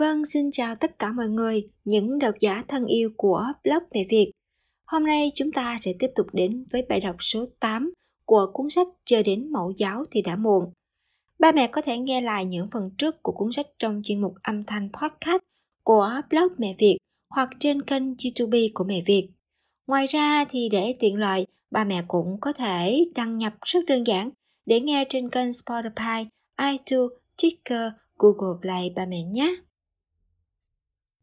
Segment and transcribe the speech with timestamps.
[0.00, 4.04] Vâng, xin chào tất cả mọi người, những độc giả thân yêu của blog Mẹ
[4.08, 4.30] Việt.
[4.86, 7.92] Hôm nay chúng ta sẽ tiếp tục đến với bài đọc số 8
[8.24, 10.72] của cuốn sách Chờ đến mẫu giáo thì đã muộn.
[11.38, 14.34] Ba mẹ có thể nghe lại những phần trước của cuốn sách trong chuyên mục
[14.42, 15.42] âm thanh podcast
[15.84, 16.96] của blog Mẹ Việt
[17.34, 19.28] hoặc trên kênh YouTube của Mẹ Việt.
[19.86, 24.06] Ngoài ra thì để tiện lợi, ba mẹ cũng có thể đăng nhập rất đơn
[24.06, 24.30] giản
[24.66, 26.24] để nghe trên kênh Spotify,
[26.60, 27.10] iTunes,
[27.42, 29.56] Ticker, Google Play ba mẹ nhé.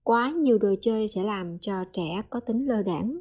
[0.07, 3.19] Quá nhiều đồ chơi sẽ làm cho trẻ có tính lơ đảng.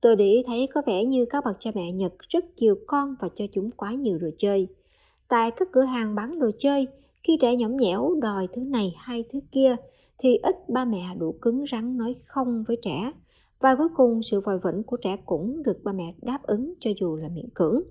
[0.00, 3.14] Tôi để ý thấy có vẻ như các bậc cha mẹ Nhật rất chiều con
[3.20, 4.68] và cho chúng quá nhiều đồ chơi.
[5.28, 6.86] Tại các cửa hàng bán đồ chơi,
[7.22, 9.76] khi trẻ nhõng nhẽo đòi thứ này hay thứ kia,
[10.18, 13.12] thì ít ba mẹ đủ cứng rắn nói không với trẻ.
[13.60, 16.90] Và cuối cùng sự vòi vĩnh của trẻ cũng được ba mẹ đáp ứng cho
[17.00, 17.82] dù là miễn cưỡng.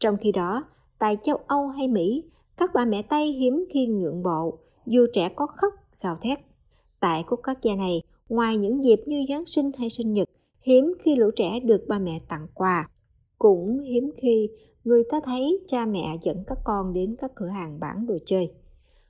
[0.00, 0.64] Trong khi đó,
[0.98, 2.24] tại châu Âu hay Mỹ,
[2.56, 6.51] các bà mẹ Tây hiếm khi ngượng bộ, dù trẻ có khóc, gào thét.
[7.02, 10.28] Tại quốc gia này, ngoài những dịp như Giáng sinh hay sinh nhật,
[10.60, 12.88] hiếm khi lũ trẻ được ba mẹ tặng quà.
[13.38, 14.48] Cũng hiếm khi
[14.84, 18.52] người ta thấy cha mẹ dẫn các con đến các cửa hàng bán đồ chơi.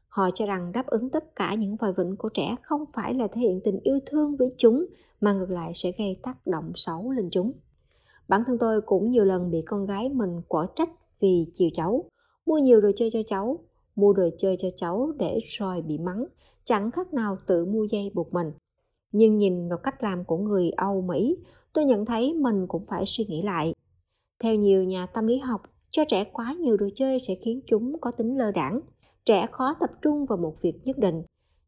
[0.09, 3.29] Họ cho rằng đáp ứng tất cả những vòi vĩnh của trẻ không phải là
[3.33, 4.87] thể hiện tình yêu thương với chúng,
[5.21, 7.53] mà ngược lại sẽ gây tác động xấu lên chúng.
[8.29, 10.91] Bản thân tôi cũng nhiều lần bị con gái mình quở trách
[11.21, 12.05] vì chiều cháu,
[12.47, 13.59] mua nhiều đồ chơi cho cháu,
[13.97, 16.25] mua đồ chơi cho cháu để rồi bị mắng,
[16.65, 18.53] chẳng khác nào tự mua dây buộc mình.
[19.13, 21.37] Nhưng nhìn vào cách làm của người Âu Mỹ,
[21.73, 23.75] tôi nhận thấy mình cũng phải suy nghĩ lại.
[24.41, 28.01] Theo nhiều nhà tâm lý học, cho trẻ quá nhiều đồ chơi sẽ khiến chúng
[28.01, 28.81] có tính lơ đảng.
[29.25, 31.23] Trẻ khó tập trung vào một việc nhất định.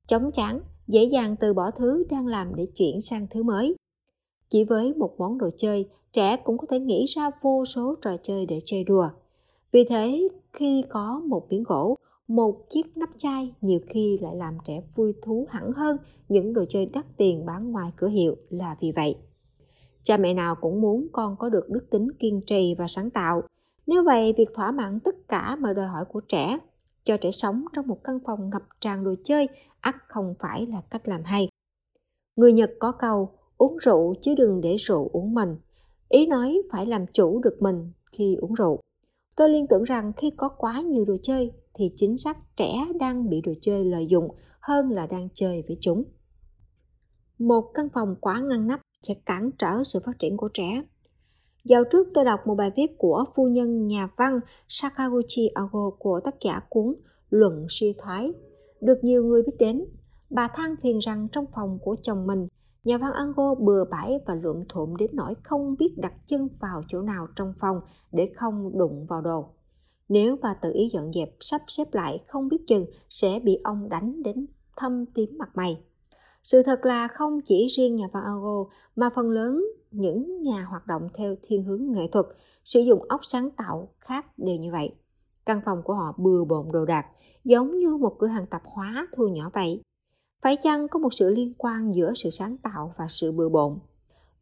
[0.07, 3.77] Chống chán, dễ dàng từ bỏ thứ đang làm để chuyển sang thứ mới.
[4.49, 8.11] Chỉ với một món đồ chơi, trẻ cũng có thể nghĩ ra vô số trò
[8.23, 9.09] chơi để chơi đùa.
[9.73, 11.97] Vì thế, khi có một miếng gỗ,
[12.29, 15.97] một chiếc nắp chai nhiều khi lại làm trẻ vui thú hẳn hơn
[16.29, 19.17] những đồ chơi đắt tiền bán ngoài cửa hiệu là vì vậy.
[20.03, 23.43] Cha mẹ nào cũng muốn con có được đức tính kiên trì và sáng tạo.
[23.87, 26.59] Nếu vậy, việc thỏa mãn tất cả mọi đòi hỏi của trẻ,
[27.05, 29.49] cho trẻ sống trong một căn phòng ngập tràn đồ chơi,
[29.81, 31.49] ắt không phải là cách làm hay.
[32.37, 35.57] Người Nhật có câu, uống rượu chứ đừng để rượu uống mình.
[36.09, 38.81] Ý nói phải làm chủ được mình khi uống rượu.
[39.37, 43.31] Tôi liên tưởng rằng khi có quá nhiều đồ chơi thì chính xác trẻ đang
[43.31, 44.29] bị đồ chơi lợi dụng
[44.61, 46.05] hơn là đang chơi với chúng.
[47.39, 50.83] Một căn phòng quá ngăn nắp sẽ cản trở sự phát triển của trẻ.
[51.65, 56.21] Dạo trước tôi đọc một bài viết của phu nhân nhà văn Sakaguchi Ago của
[56.25, 56.95] tác giả cuốn
[57.31, 58.33] Luận suy thoái,
[58.81, 59.85] được nhiều người biết đến.
[60.31, 62.49] Bà than phiền rằng trong phòng của chồng mình,
[62.85, 66.83] nhà văn Ango bừa bãi và lượm thộm đến nỗi không biết đặt chân vào
[66.89, 67.81] chỗ nào trong phòng
[68.13, 69.54] để không đụng vào đồ.
[70.09, 73.89] Nếu bà tự ý dọn dẹp sắp xếp lại không biết chừng sẽ bị ông
[73.89, 75.81] đánh đến thâm tím mặt mày.
[76.43, 78.25] Sự thật là không chỉ riêng nhà văn
[78.97, 82.27] mà phần lớn những nhà hoạt động theo thiên hướng nghệ thuật
[82.65, 84.95] sử dụng óc sáng tạo khác đều như vậy.
[85.47, 87.07] Căn phòng của họ bừa bộn đồ đạc,
[87.45, 89.83] giống như một cửa hàng tạp hóa thu nhỏ vậy.
[90.43, 93.79] Phải chăng có một sự liên quan giữa sự sáng tạo và sự bừa bộn?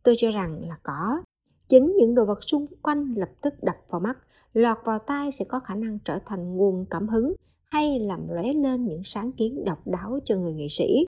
[0.02, 1.22] Tôi cho rằng là có.
[1.68, 4.18] Chính những đồ vật xung quanh lập tức đập vào mắt,
[4.52, 8.52] lọt vào tai sẽ có khả năng trở thành nguồn cảm hứng hay làm lóe
[8.52, 11.06] lên những sáng kiến độc đáo cho người nghệ sĩ.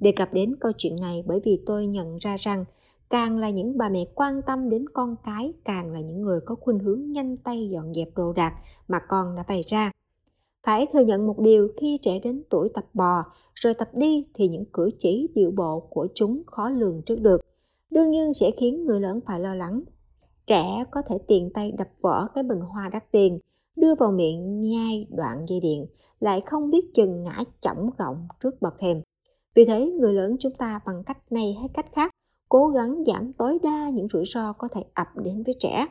[0.00, 2.64] Đề cập đến câu chuyện này bởi vì tôi nhận ra rằng
[3.10, 6.54] càng là những bà mẹ quan tâm đến con cái, càng là những người có
[6.54, 8.54] khuynh hướng nhanh tay dọn dẹp đồ đạc
[8.88, 9.90] mà con đã bày ra.
[10.66, 13.22] Phải thừa nhận một điều, khi trẻ đến tuổi tập bò,
[13.54, 17.40] rồi tập đi thì những cử chỉ, điệu bộ của chúng khó lường trước được.
[17.90, 19.82] Đương nhiên sẽ khiến người lớn phải lo lắng
[20.46, 23.38] trẻ có thể tiền tay đập vỡ cái bình hoa đắt tiền
[23.76, 25.86] đưa vào miệng nhai đoạn dây điện
[26.20, 29.02] lại không biết chừng ngã chỏng gọng trước bậc thềm
[29.54, 32.14] vì thế người lớn chúng ta bằng cách này hay cách khác
[32.48, 35.86] cố gắng giảm tối đa những rủi ro có thể ập đến với trẻ.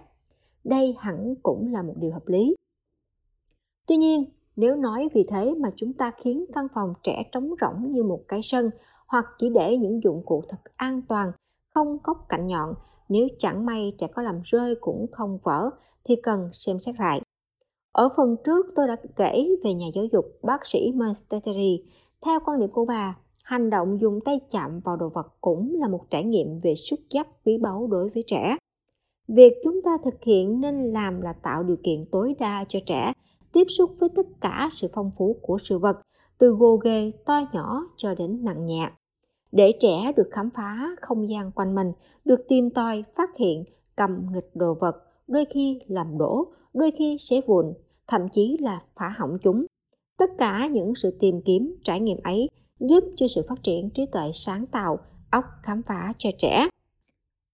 [0.63, 2.55] Đây hẳn cũng là một điều hợp lý.
[3.87, 4.25] Tuy nhiên,
[4.55, 8.21] nếu nói vì thế mà chúng ta khiến căn phòng trẻ trống rỗng như một
[8.27, 8.69] cái sân
[9.07, 11.31] hoặc chỉ để những dụng cụ thật an toàn,
[11.69, 12.73] không góc cạnh nhọn,
[13.09, 15.69] nếu chẳng may trẻ có làm rơi cũng không vỡ
[16.03, 17.21] thì cần xem xét lại.
[17.91, 21.83] Ở phần trước tôi đã kể về nhà giáo dục bác sĩ Masteteri.
[22.25, 25.87] Theo quan điểm của bà, hành động dùng tay chạm vào đồ vật cũng là
[25.87, 28.57] một trải nghiệm về xúc giác quý báu đối với trẻ
[29.27, 33.13] việc chúng ta thực hiện nên làm là tạo điều kiện tối đa cho trẻ
[33.51, 35.97] tiếp xúc với tất cả sự phong phú của sự vật
[36.37, 38.89] từ gồ ghề to nhỏ cho đến nặng nhẹ
[39.55, 41.91] để trẻ được khám phá không gian quanh mình
[42.25, 43.63] được tìm tòi phát hiện
[43.95, 44.95] cầm nghịch đồ vật
[45.27, 47.73] đôi khi làm đổ đôi khi xé vụn
[48.07, 49.65] thậm chí là phá hỏng chúng
[50.17, 54.05] tất cả những sự tìm kiếm trải nghiệm ấy giúp cho sự phát triển trí
[54.05, 54.99] tuệ sáng tạo,
[55.31, 56.67] óc khám phá cho trẻ.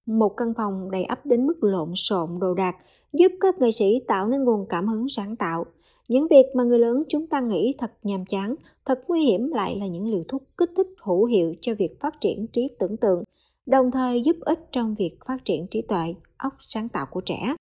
[0.06, 2.76] Một căn phòng đầy ắp đến mức lộn xộn đồ đạc
[3.14, 5.66] giúp các nghệ sĩ tạo nên nguồn cảm hứng sáng tạo.
[6.10, 9.78] Những việc mà người lớn chúng ta nghĩ thật nhàm chán, thật nguy hiểm lại
[9.80, 13.24] là những liều thuốc kích thích hữu hiệu cho việc phát triển trí tưởng tượng,
[13.66, 17.56] đồng thời giúp ích trong việc phát triển trí tuệ, óc sáng tạo của trẻ.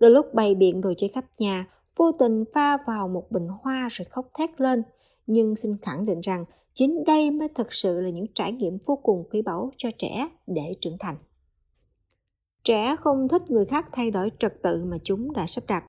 [0.00, 1.66] Đôi lúc bày biện đồ chơi khắp nhà,
[1.96, 4.82] vô tình pha vào một bình hoa rồi khóc thét lên.
[5.26, 6.44] Nhưng xin khẳng định rằng
[6.74, 10.28] chính đây mới thực sự là những trải nghiệm vô cùng quý báu cho trẻ
[10.46, 11.16] để trưởng thành.
[12.64, 15.84] Trẻ không thích người khác thay đổi trật tự mà chúng đã sắp đặt.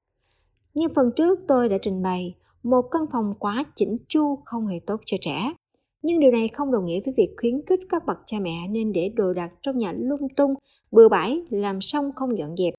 [0.74, 4.80] Như phần trước tôi đã trình bày, một căn phòng quá chỉnh chu không hề
[4.86, 5.54] tốt cho trẻ.
[6.01, 8.94] Nhưng điều này không đồng nghĩa với việc khuyến khích các bậc cha mẹ nên
[8.94, 10.54] để đồ đạc trong nhà lung tung,
[10.92, 12.74] bừa bãi, làm xong không dọn dẹp.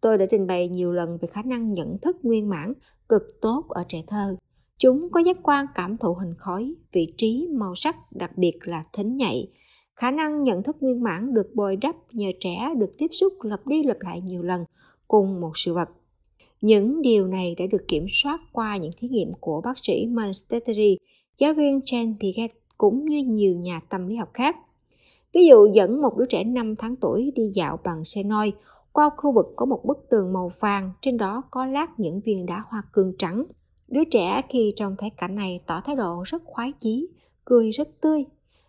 [0.00, 2.72] Tôi đã trình bày nhiều lần về khả năng nhận thức nguyên mãn
[3.08, 4.36] cực tốt ở trẻ thơ.
[4.78, 8.84] Chúng có giác quan cảm thụ hình khói, vị trí, màu sắc, đặc biệt là
[8.92, 9.48] thính nhạy.
[9.96, 13.66] Khả năng nhận thức nguyên mãn được bồi đắp nhờ trẻ được tiếp xúc lặp
[13.66, 14.64] đi lặp lại nhiều lần
[15.08, 15.88] cùng một sự vật.
[16.60, 20.98] Những điều này đã được kiểm soát qua những thí nghiệm của bác sĩ Manstetteri,
[21.38, 24.56] giáo viên Jane Piaget cũng như nhiều nhà tâm lý học khác.
[25.34, 28.52] Ví dụ dẫn một đứa trẻ 5 tháng tuổi đi dạo bằng xe noi
[28.92, 32.46] qua khu vực có một bức tường màu vàng, trên đó có lát những viên
[32.46, 33.44] đá hoa cương trắng.
[33.88, 37.08] Đứa trẻ khi trông thấy cảnh này tỏ thái độ rất khoái chí,
[37.44, 38.24] cười rất tươi.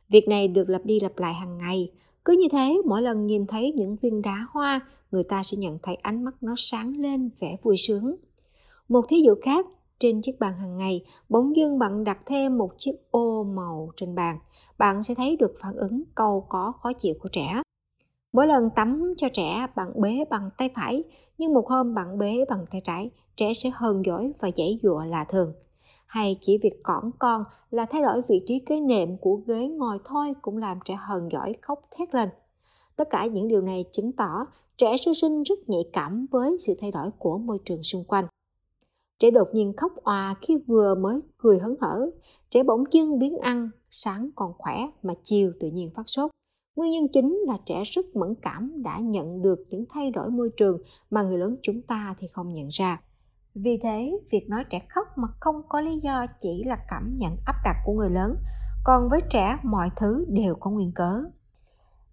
[0.10, 1.92] Việc này được lặp đi lặp lại hàng ngày.
[2.30, 4.80] Cứ như thế, mỗi lần nhìn thấy những viên đá hoa,
[5.12, 8.16] người ta sẽ nhận thấy ánh mắt nó sáng lên vẻ vui sướng.
[8.90, 9.66] Một thí dụ khác,
[10.00, 14.16] trên chiếc bàn hàng ngày, bỗng dưng bạn đặt thêm một chiếc ô màu trên
[14.16, 14.40] bàn.
[14.78, 17.62] Bạn sẽ thấy được phản ứng câu có khó chịu của trẻ.
[18.34, 21.04] Mỗi lần tắm cho trẻ bạn bế bằng tay phải,
[21.38, 25.04] nhưng một hôm bạn bế bằng tay trái, trẻ sẽ hờn dỗi và dãy dụa
[25.06, 25.54] là thường.
[26.10, 30.00] Hay chỉ việc cõng con là thay đổi vị trí cái nệm của ghế ngồi
[30.06, 32.30] thôi cũng làm trẻ hờn giỏi khóc thét lên.
[32.96, 34.46] Tất cả những điều này chứng tỏ
[34.78, 38.26] trẻ sơ sinh rất nhạy cảm với sự thay đổi của môi trường xung quanh.
[39.20, 42.10] Trẻ đột nhiên khóc òa khi vừa mới cười hớn hở,
[42.50, 46.32] trẻ bỗng dưng biến ăn, sáng còn khỏe mà chiều tự nhiên phát sốt.
[46.76, 50.50] Nguyên nhân chính là trẻ rất mẫn cảm đã nhận được những thay đổi môi
[50.58, 53.02] trường mà người lớn chúng ta thì không nhận ra.
[53.62, 57.38] Vì thế, việc nói trẻ khóc mà không có lý do chỉ là cảm nhận
[57.46, 58.36] áp đặt của người lớn,
[58.84, 61.24] còn với trẻ mọi thứ đều có nguyên cớ.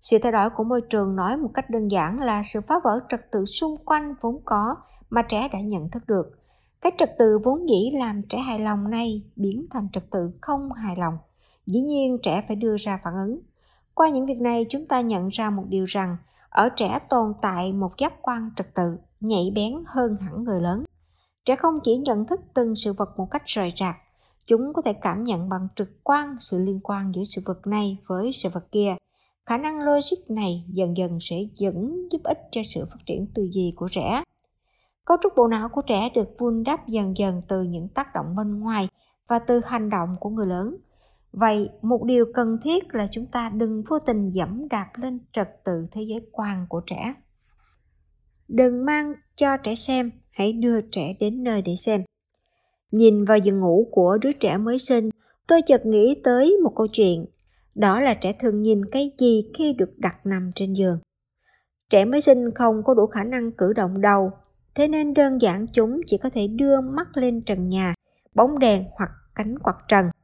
[0.00, 3.00] Sự thay đổi của môi trường nói một cách đơn giản là sự phá vỡ
[3.08, 4.76] trật tự xung quanh vốn có
[5.10, 6.38] mà trẻ đã nhận thức được.
[6.80, 10.72] Cái trật tự vốn dĩ làm trẻ hài lòng này biến thành trật tự không
[10.72, 11.18] hài lòng.
[11.66, 13.40] Dĩ nhiên trẻ phải đưa ra phản ứng
[13.94, 16.16] qua những việc này chúng ta nhận ra một điều rằng
[16.48, 20.84] ở trẻ tồn tại một giác quan trật tự nhạy bén hơn hẳn người lớn.
[21.46, 23.96] Trẻ không chỉ nhận thức từng sự vật một cách rời rạc,
[24.46, 27.98] chúng có thể cảm nhận bằng trực quan sự liên quan giữa sự vật này
[28.06, 28.94] với sự vật kia.
[29.46, 33.48] Khả năng logic này dần dần sẽ dẫn giúp ích cho sự phát triển tư
[33.52, 34.22] duy của trẻ.
[35.04, 38.36] Cấu trúc bộ não của trẻ được vun đắp dần dần từ những tác động
[38.36, 38.88] bên ngoài
[39.28, 40.76] và từ hành động của người lớn.
[41.32, 45.64] Vậy, một điều cần thiết là chúng ta đừng vô tình dẫm đạp lên trật
[45.64, 47.14] tự thế giới quan của trẻ.
[48.48, 52.02] Đừng mang cho trẻ xem, hãy đưa trẻ đến nơi để xem.
[52.92, 55.10] Nhìn vào giường ngủ của đứa trẻ mới sinh,
[55.46, 57.26] tôi chợt nghĩ tới một câu chuyện.
[57.74, 60.98] Đó là trẻ thường nhìn cái gì khi được đặt nằm trên giường.
[61.90, 64.30] Trẻ mới sinh không có đủ khả năng cử động đầu,
[64.74, 67.94] thế nên đơn giản chúng chỉ có thể đưa mắt lên trần nhà,
[68.34, 70.06] bóng đèn hoặc cánh quạt trần–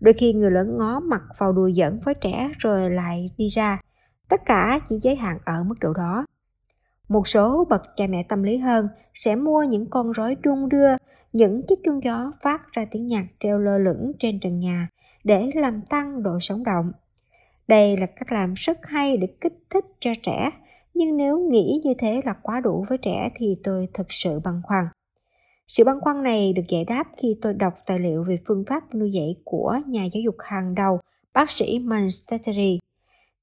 [0.00, 3.80] Đôi khi người lớn ngó mặt vào đùa giỡn với trẻ rồi lại đi ra.
[4.28, 6.26] Tất cả chỉ giới hạn ở mức độ đó.
[7.10, 10.88] Một số bậc cha mẹ tâm lý hơn sẽ mua những con rối đung đưa,
[11.32, 14.88] những chiếc chuông gió phát ra tiếng nhạc treo lơ lửng trên trần nhà
[15.24, 16.92] để làm tăng độ sống động.
[17.68, 20.50] Đây là cách làm rất hay để kích thích cho trẻ,
[20.94, 24.60] nhưng nếu nghĩ như thế là quá đủ với trẻ thì tôi thực sự băn
[24.64, 24.84] khoăn.
[25.66, 28.94] Sự băn khoăn này được giải đáp khi tôi đọc tài liệu về phương pháp
[28.94, 31.00] nuôi dạy của nhà giáo dục hàng đầu,
[31.34, 32.78] bác sĩ Manstetteri.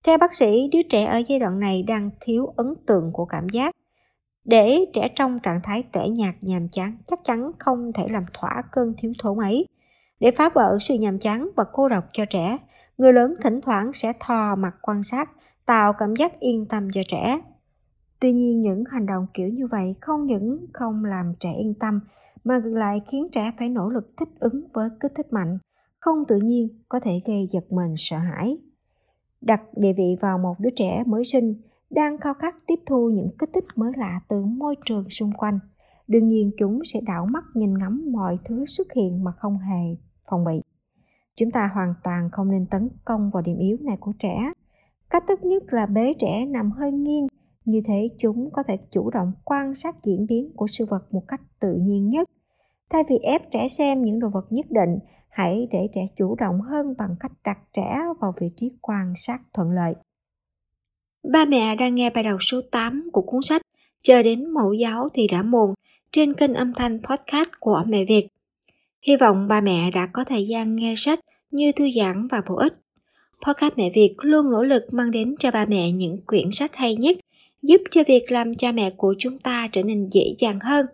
[0.07, 3.49] Theo bác sĩ, đứa trẻ ở giai đoạn này đang thiếu ấn tượng của cảm
[3.49, 3.75] giác.
[4.45, 8.61] Để trẻ trong trạng thái tẻ nhạt nhàm chán chắc chắn không thể làm thỏa
[8.71, 9.65] cơn thiếu thốn ấy.
[10.19, 12.57] Để phá vỡ sự nhàm chán và cô độc cho trẻ,
[12.97, 15.29] người lớn thỉnh thoảng sẽ thò mặt quan sát,
[15.65, 17.41] tạo cảm giác yên tâm cho trẻ.
[18.19, 21.99] Tuy nhiên những hành động kiểu như vậy không những không làm trẻ yên tâm
[22.43, 25.57] mà ngược lại khiến trẻ phải nỗ lực thích ứng với kích thích mạnh,
[25.99, 28.57] không tự nhiên có thể gây giật mình sợ hãi.
[29.41, 31.55] Đặt địa vị vào một đứa trẻ mới sinh
[31.89, 35.59] đang khao khát tiếp thu những kích thích mới lạ từ môi trường xung quanh.
[36.07, 39.95] Đương nhiên chúng sẽ đảo mắt nhìn ngắm mọi thứ xuất hiện mà không hề
[40.29, 40.61] phòng bị.
[41.35, 44.51] Chúng ta hoàn toàn không nên tấn công vào điểm yếu này của trẻ.
[45.09, 47.27] Cách tốt nhất là bế trẻ nằm hơi nghiêng,
[47.65, 51.23] như thế chúng có thể chủ động quan sát diễn biến của sự vật một
[51.27, 52.29] cách tự nhiên nhất.
[52.89, 54.99] Thay vì ép trẻ xem những đồ vật nhất định,
[55.37, 59.39] hãy để trẻ chủ động hơn bằng cách đặt trẻ vào vị trí quan sát
[59.53, 59.93] thuận lợi.
[61.31, 63.61] Ba mẹ đang nghe bài đọc số 8 của cuốn sách
[64.01, 65.73] Chờ đến mẫu giáo thì đã muộn
[66.11, 68.27] trên kênh âm thanh podcast của Mẹ Việt.
[69.01, 71.19] Hy vọng ba mẹ đã có thời gian nghe sách
[71.51, 72.73] như thư giãn và bổ ích.
[73.47, 76.95] Podcast Mẹ Việt luôn nỗ lực mang đến cho ba mẹ những quyển sách hay
[76.95, 77.17] nhất,
[77.61, 80.85] giúp cho việc làm cha mẹ của chúng ta trở nên dễ dàng hơn.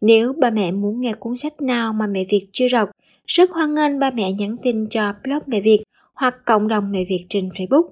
[0.00, 2.90] Nếu ba mẹ muốn nghe cuốn sách nào mà Mẹ Việt chưa đọc,
[3.30, 5.82] rất hoan nghênh ba mẹ nhắn tin cho blog Mẹ Việt
[6.14, 7.88] hoặc cộng đồng Mẹ Việt trên Facebook.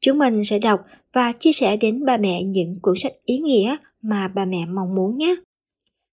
[0.00, 0.80] Chúng mình sẽ đọc
[1.12, 4.94] và chia sẻ đến ba mẹ những cuốn sách ý nghĩa mà ba mẹ mong
[4.94, 5.34] muốn nhé.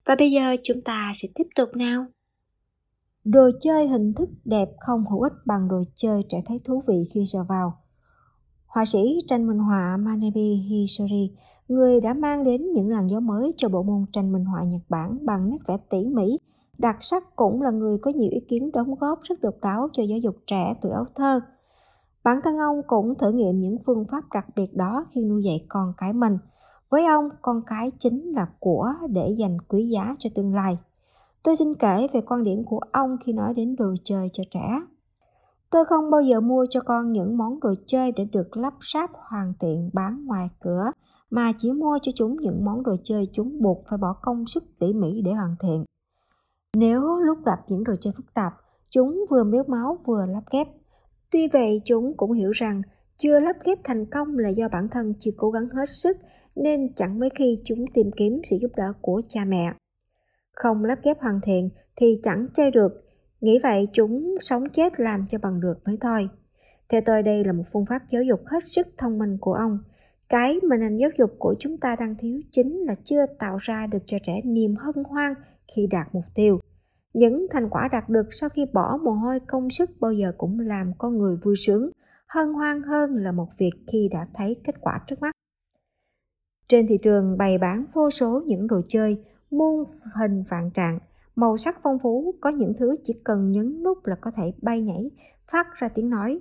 [0.06, 2.06] Và bây giờ chúng ta sẽ tiếp tục nào.
[3.24, 6.96] Đồ chơi hình thức đẹp không hữu ích bằng đồ chơi trẻ thấy thú vị
[7.14, 7.74] khi sờ vào.
[8.66, 11.32] Họa sĩ tranh minh họa Manabe Hisori,
[11.68, 14.82] người đã mang đến những làn gió mới cho bộ môn tranh minh họa Nhật
[14.90, 16.38] Bản bằng nét vẽ tỉ mỉ,
[16.82, 20.04] đặc sắc cũng là người có nhiều ý kiến đóng góp rất độc đáo cho
[20.04, 21.40] giáo dục trẻ tuổi ấu thơ.
[22.24, 25.66] Bản thân ông cũng thử nghiệm những phương pháp đặc biệt đó khi nuôi dạy
[25.70, 26.38] con cái mình.
[26.90, 30.78] Với ông, con cái chính là của để dành quý giá cho tương lai.
[31.44, 34.82] Tôi xin kể về quan điểm của ông khi nói đến đồ chơi cho trẻ.
[35.70, 39.10] Tôi không bao giờ mua cho con những món đồ chơi để được lắp ráp
[39.14, 40.92] hoàn thiện bán ngoài cửa,
[41.30, 44.64] mà chỉ mua cho chúng những món đồ chơi chúng buộc phải bỏ công sức
[44.80, 45.86] tỉ mỉ để hoàn thiện.
[46.78, 48.54] Nếu lúc gặp những đồ chơi phức tạp,
[48.90, 50.68] chúng vừa miếu máu vừa lắp ghép.
[51.32, 52.82] Tuy vậy, chúng cũng hiểu rằng
[53.18, 56.18] chưa lắp ghép thành công là do bản thân chưa cố gắng hết sức
[56.56, 59.74] nên chẳng mấy khi chúng tìm kiếm sự giúp đỡ của cha mẹ
[60.62, 62.92] không lắp ghép hoàn thiện thì chẳng chơi được.
[63.42, 66.30] Nghĩ vậy chúng sống chết làm cho bằng được mới thôi.
[66.90, 69.80] Theo tôi đây là một phương pháp giáo dục hết sức thông minh của ông.
[70.30, 73.88] Cái mà nền giáo dục của chúng ta đang thiếu chính là chưa tạo ra
[73.88, 75.34] được cho trẻ niềm hân hoan
[75.76, 76.60] khi đạt mục tiêu.
[77.14, 80.60] Những thành quả đạt được sau khi bỏ mồ hôi công sức bao giờ cũng
[80.60, 81.92] làm con người vui sướng,
[82.28, 85.32] hân hoan hơn là một việc khi đã thấy kết quả trước mắt.
[86.68, 89.84] Trên thị trường bày bán vô số những đồ chơi, muôn
[90.16, 91.00] hình vạn trạng,
[91.36, 94.82] màu sắc phong phú, có những thứ chỉ cần nhấn nút là có thể bay
[94.82, 95.12] nhảy,
[95.52, 96.40] phát ra tiếng nói.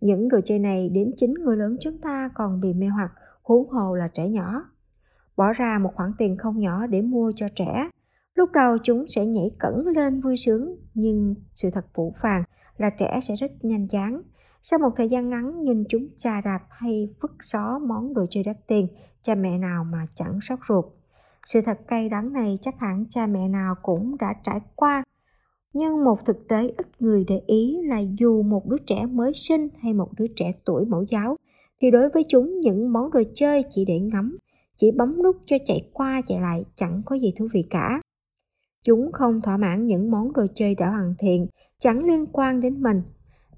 [0.00, 3.68] Những đồ chơi này đến chính người lớn chúng ta còn bị mê hoặc, huống
[3.68, 4.64] hồ là trẻ nhỏ.
[5.36, 7.88] Bỏ ra một khoản tiền không nhỏ để mua cho trẻ.
[8.34, 12.42] Lúc đầu chúng sẽ nhảy cẩn lên vui sướng, nhưng sự thật phủ phàng
[12.76, 14.22] là trẻ sẽ rất nhanh chán.
[14.62, 18.44] Sau một thời gian ngắn nhìn chúng chà đạp hay vứt xó món đồ chơi
[18.44, 18.88] đắt tiền,
[19.22, 20.84] cha mẹ nào mà chẳng sốt ruột.
[21.46, 25.04] Sự thật cay đắng này chắc hẳn cha mẹ nào cũng đã trải qua.
[25.72, 29.68] Nhưng một thực tế ít người để ý là dù một đứa trẻ mới sinh
[29.82, 31.36] hay một đứa trẻ tuổi mẫu giáo,
[31.82, 34.38] thì đối với chúng những món đồ chơi chỉ để ngắm,
[34.76, 38.00] chỉ bấm nút cho chạy qua chạy lại chẳng có gì thú vị cả.
[38.84, 41.46] Chúng không thỏa mãn những món đồ chơi đã hoàn thiện,
[41.78, 43.02] chẳng liên quan đến mình.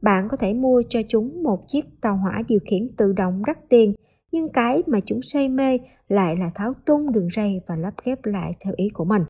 [0.03, 3.69] Bạn có thể mua cho chúng một chiếc tàu hỏa điều khiển tự động đắt
[3.69, 3.95] tiền
[4.33, 8.25] nhưng cái mà chúng say mê lại là tháo tung đường ray và lắp ghép
[8.25, 9.23] lại theo ý của mình.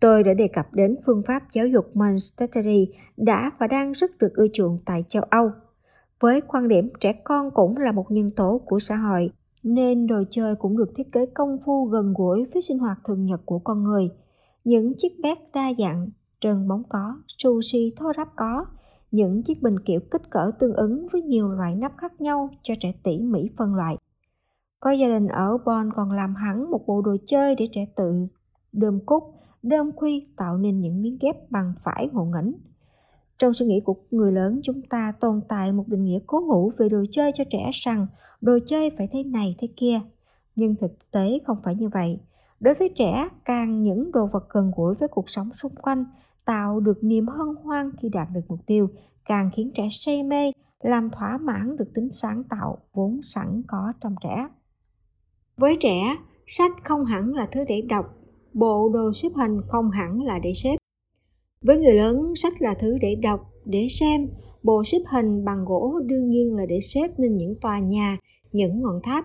[0.00, 4.34] Tôi đã đề cập đến phương pháp giáo dục Montessori đã và đang rất được
[4.34, 5.50] ưa chuộng tại châu Âu.
[6.20, 9.30] Với quan điểm trẻ con cũng là một nhân tố của xã hội,
[9.62, 13.26] nên đồ chơi cũng được thiết kế công phu gần gũi với sinh hoạt thường
[13.26, 14.08] nhật của con người.
[14.66, 18.66] Những chiếc bát đa dạng, trần bóng có, sushi thô ráp có,
[19.10, 22.74] những chiếc bình kiểu kích cỡ tương ứng với nhiều loại nắp khác nhau cho
[22.80, 23.96] trẻ tỉ mỉ phân loại.
[24.80, 28.26] Có gia đình ở Bon còn làm hẳn một bộ đồ chơi để trẻ tự
[28.72, 29.24] đơm cúc,
[29.62, 32.54] đơm khuy tạo nên những miếng ghép bằng phải ngộ nghĩnh.
[33.38, 36.72] Trong suy nghĩ của người lớn chúng ta tồn tại một định nghĩa cố hữu
[36.78, 38.06] về đồ chơi cho trẻ rằng
[38.40, 40.00] đồ chơi phải thế này thế kia.
[40.56, 42.18] Nhưng thực tế không phải như vậy.
[42.60, 46.04] Đối với trẻ, càng những đồ vật gần gũi với cuộc sống xung quanh
[46.44, 48.88] tạo được niềm hân hoan khi đạt được mục tiêu,
[49.24, 53.92] càng khiến trẻ say mê, làm thỏa mãn được tính sáng tạo vốn sẵn có
[54.00, 54.48] trong trẻ.
[55.56, 58.06] Với trẻ, sách không hẳn là thứ để đọc,
[58.52, 60.76] bộ đồ xếp hình không hẳn là để xếp.
[61.62, 64.28] Với người lớn, sách là thứ để đọc, để xem,
[64.62, 68.18] bộ xếp hình bằng gỗ đương nhiên là để xếp nên những tòa nhà,
[68.52, 69.24] những ngọn tháp.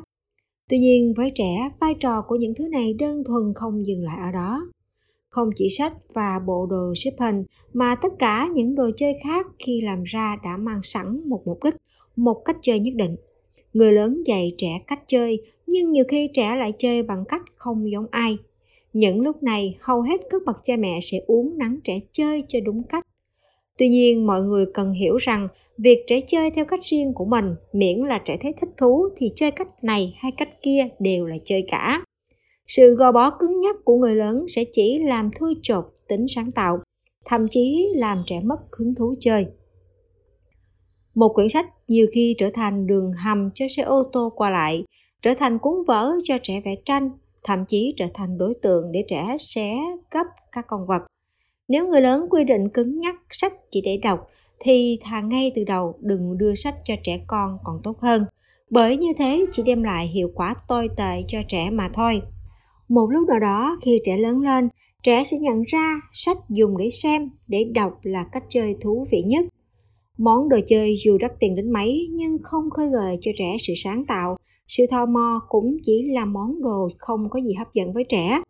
[0.72, 4.18] Tuy nhiên, với trẻ, vai trò của những thứ này đơn thuần không dừng lại
[4.25, 4.72] ở đó
[5.32, 9.48] không chỉ sách và bộ đồ xếp hình mà tất cả những đồ chơi khác
[9.60, 11.74] khi làm ra đã mang sẵn một mục đích,
[12.16, 13.16] một cách chơi nhất định.
[13.74, 17.92] Người lớn dạy trẻ cách chơi, nhưng nhiều khi trẻ lại chơi bằng cách không
[17.92, 18.38] giống ai.
[18.94, 22.60] Những lúc này, hầu hết các bậc cha mẹ sẽ uống nắng trẻ chơi cho
[22.66, 23.08] đúng cách.
[23.78, 25.48] Tuy nhiên, mọi người cần hiểu rằng
[25.84, 29.28] việc trẻ chơi theo cách riêng của mình, miễn là trẻ thấy thích thú thì
[29.36, 32.04] chơi cách này hay cách kia đều là chơi cả.
[32.68, 36.52] Sự gò bó cứng nhắc của người lớn sẽ chỉ làm thui chột tính sáng
[36.52, 36.80] tạo,
[37.26, 39.46] thậm chí làm trẻ mất hứng thú chơi.
[41.16, 44.84] Một quyển sách nhiều khi trở thành đường hầm cho xe ô tô qua lại,
[45.22, 47.10] trở thành cuốn vở cho trẻ vẽ tranh,
[47.44, 49.78] thậm chí trở thành đối tượng để trẻ xé
[50.12, 51.02] gấp các con vật.
[51.68, 54.28] Nếu người lớn quy định cứng nhắc sách chỉ để đọc,
[54.63, 58.25] thì thà ngay từ đầu đừng đưa sách cho trẻ con còn tốt hơn,
[58.70, 62.22] bởi như thế chỉ đem lại hiệu quả tồi tệ cho trẻ mà thôi.
[62.89, 64.70] Một lúc nào đó khi trẻ lớn lên,
[65.03, 69.24] trẻ sẽ nhận ra sách dùng để xem, để đọc là cách chơi thú vị
[69.27, 69.46] nhất.
[70.18, 73.74] Món đồ chơi dù đắt tiền đến mấy nhưng không khơi gợi cho trẻ sự
[73.75, 74.38] sáng tạo,
[74.68, 78.41] sự tò mò cũng chỉ là món đồ không có gì hấp dẫn với trẻ.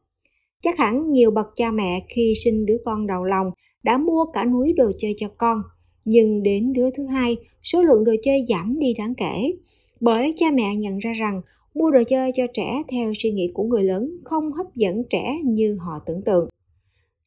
[0.62, 3.52] Chắc hẳn nhiều bậc cha mẹ khi sinh đứa con đầu lòng
[3.84, 5.62] đã mua cả núi đồ chơi cho con,
[6.06, 9.52] nhưng đến đứa thứ hai, số lượng đồ chơi giảm đi đáng kể.
[10.00, 11.42] Bởi cha mẹ nhận ra rằng
[11.74, 15.38] mua đồ chơi cho trẻ theo suy nghĩ của người lớn không hấp dẫn trẻ
[15.44, 16.50] như họ tưởng tượng.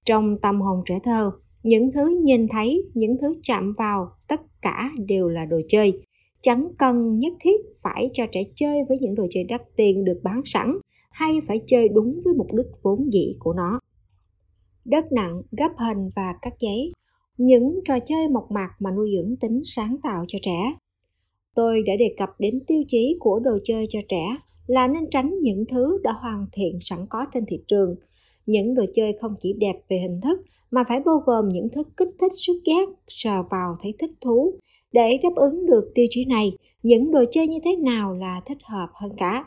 [0.04, 1.30] Trong tâm hồn trẻ thơ,
[1.62, 6.02] những thứ nhìn thấy, những thứ chạm vào, tất cả đều là đồ chơi.
[6.40, 10.20] Chẳng cần nhất thiết phải cho trẻ chơi với những đồ chơi đắt tiền được
[10.22, 10.78] bán sẵn,
[11.10, 13.80] hay phải chơi đúng với mục đích vốn dĩ của nó.
[14.84, 16.92] Đất nặng, gấp hình và cắt giấy,
[17.38, 20.74] những trò chơi mộc mạc mà nuôi dưỡng tính sáng tạo cho trẻ.
[21.54, 24.36] Tôi đã đề cập đến tiêu chí của đồ chơi cho trẻ
[24.66, 27.96] là nên tránh những thứ đã hoàn thiện sẵn có trên thị trường.
[28.46, 31.82] Những đồ chơi không chỉ đẹp về hình thức mà phải bao gồm những thứ
[31.96, 34.54] kích thích xúc giác, sờ vào thấy thích thú.
[34.92, 38.58] Để đáp ứng được tiêu chí này, những đồ chơi như thế nào là thích
[38.64, 39.44] hợp hơn cả?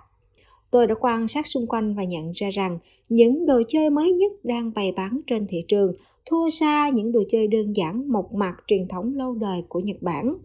[0.71, 2.79] Tôi đã quan sát xung quanh và nhận ra rằng
[3.09, 5.93] những đồ chơi mới nhất đang bày bán trên thị trường
[6.29, 9.97] thua xa những đồ chơi đơn giản mộc mạc truyền thống lâu đời của Nhật
[10.01, 10.35] Bản.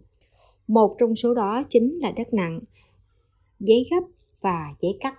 [0.67, 2.59] Một trong số đó chính là đất nặng,
[3.59, 4.07] giấy gấp
[4.41, 5.13] và giấy cắt.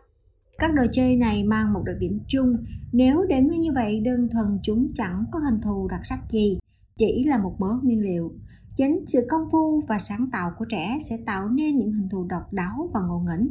[0.58, 2.56] Các đồ chơi này mang một đặc điểm chung,
[2.92, 6.58] nếu để nguyên như vậy đơn thuần chúng chẳng có hình thù đặc sắc gì,
[6.96, 8.32] chỉ là một mớ nguyên liệu.
[8.76, 12.26] Chính sự công phu và sáng tạo của trẻ sẽ tạo nên những hình thù
[12.28, 13.50] độc đáo và ngộ nghĩnh.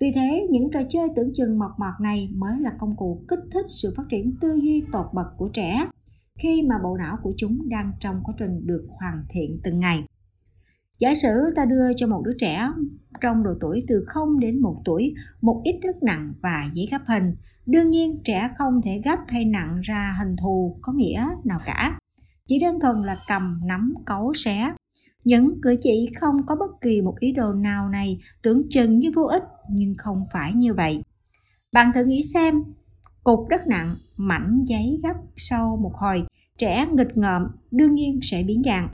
[0.00, 3.44] Vì thế, những trò chơi tưởng chừng mộc mạc này mới là công cụ kích
[3.52, 5.86] thích sự phát triển tư duy tột bậc của trẻ
[6.38, 10.04] khi mà bộ não của chúng đang trong quá trình được hoàn thiện từng ngày.
[10.98, 12.68] Giả sử ta đưa cho một đứa trẻ
[13.20, 17.00] trong độ tuổi từ 0 đến 1 tuổi một ít nước nặng và giấy gấp
[17.06, 17.34] hình.
[17.66, 21.98] Đương nhiên trẻ không thể gấp hay nặng ra hình thù có nghĩa nào cả.
[22.46, 24.72] Chỉ đơn thuần là cầm, nắm, cấu, xé.
[25.24, 29.10] Những cử chỉ không có bất kỳ một ý đồ nào này tưởng chừng như
[29.14, 31.02] vô ích nhưng không phải như vậy.
[31.72, 32.62] Bạn thử nghĩ xem,
[33.24, 36.22] cục đất nặng, mảnh giấy gấp sau một hồi,
[36.58, 38.88] trẻ nghịch ngợm đương nhiên sẽ biến dạng.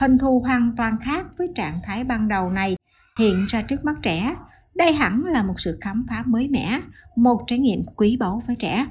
[0.00, 2.76] Hình thù hoàn toàn khác với trạng thái ban đầu này
[3.18, 4.34] hiện ra trước mắt trẻ.
[4.74, 6.80] Đây hẳn là một sự khám phá mới mẻ,
[7.16, 8.86] một trải nghiệm quý báu với trẻ.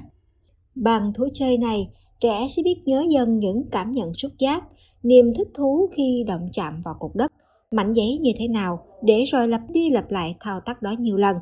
[0.74, 1.88] Bằng thú chơi này,
[2.20, 4.64] trẻ sẽ biết nhớ dần những cảm nhận xúc giác,
[5.02, 7.32] niềm thích thú khi động chạm vào cục đất,
[7.70, 11.16] mảnh giấy như thế nào, để rồi lặp đi lặp lại thao tác đó nhiều
[11.16, 11.36] lần.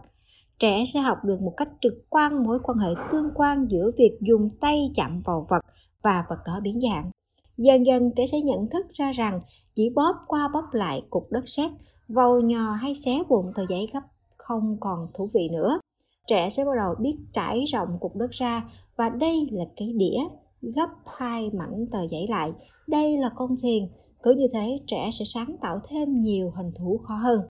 [0.59, 4.19] Trẻ sẽ học được một cách trực quan mối quan hệ tương quan giữa việc
[4.21, 5.65] dùng tay chạm vào vật
[6.03, 7.11] và vật đó biến dạng.
[7.57, 9.41] Dần dần trẻ sẽ nhận thức ra rằng
[9.75, 11.71] chỉ bóp qua bóp lại cục đất sét,
[12.09, 14.01] vầu nhò hay xé vụn tờ giấy gấp
[14.37, 15.79] không còn thú vị nữa.
[16.27, 20.19] Trẻ sẽ bắt đầu biết trải rộng cục đất ra và đây là cái đĩa
[20.63, 20.89] gấp
[21.19, 22.53] hai mảnh tờ giấy lại.
[22.87, 23.89] Đây là con thuyền.
[24.23, 27.41] Cứ như thế trẻ sẽ sáng tạo thêm nhiều hình thú khó hơn.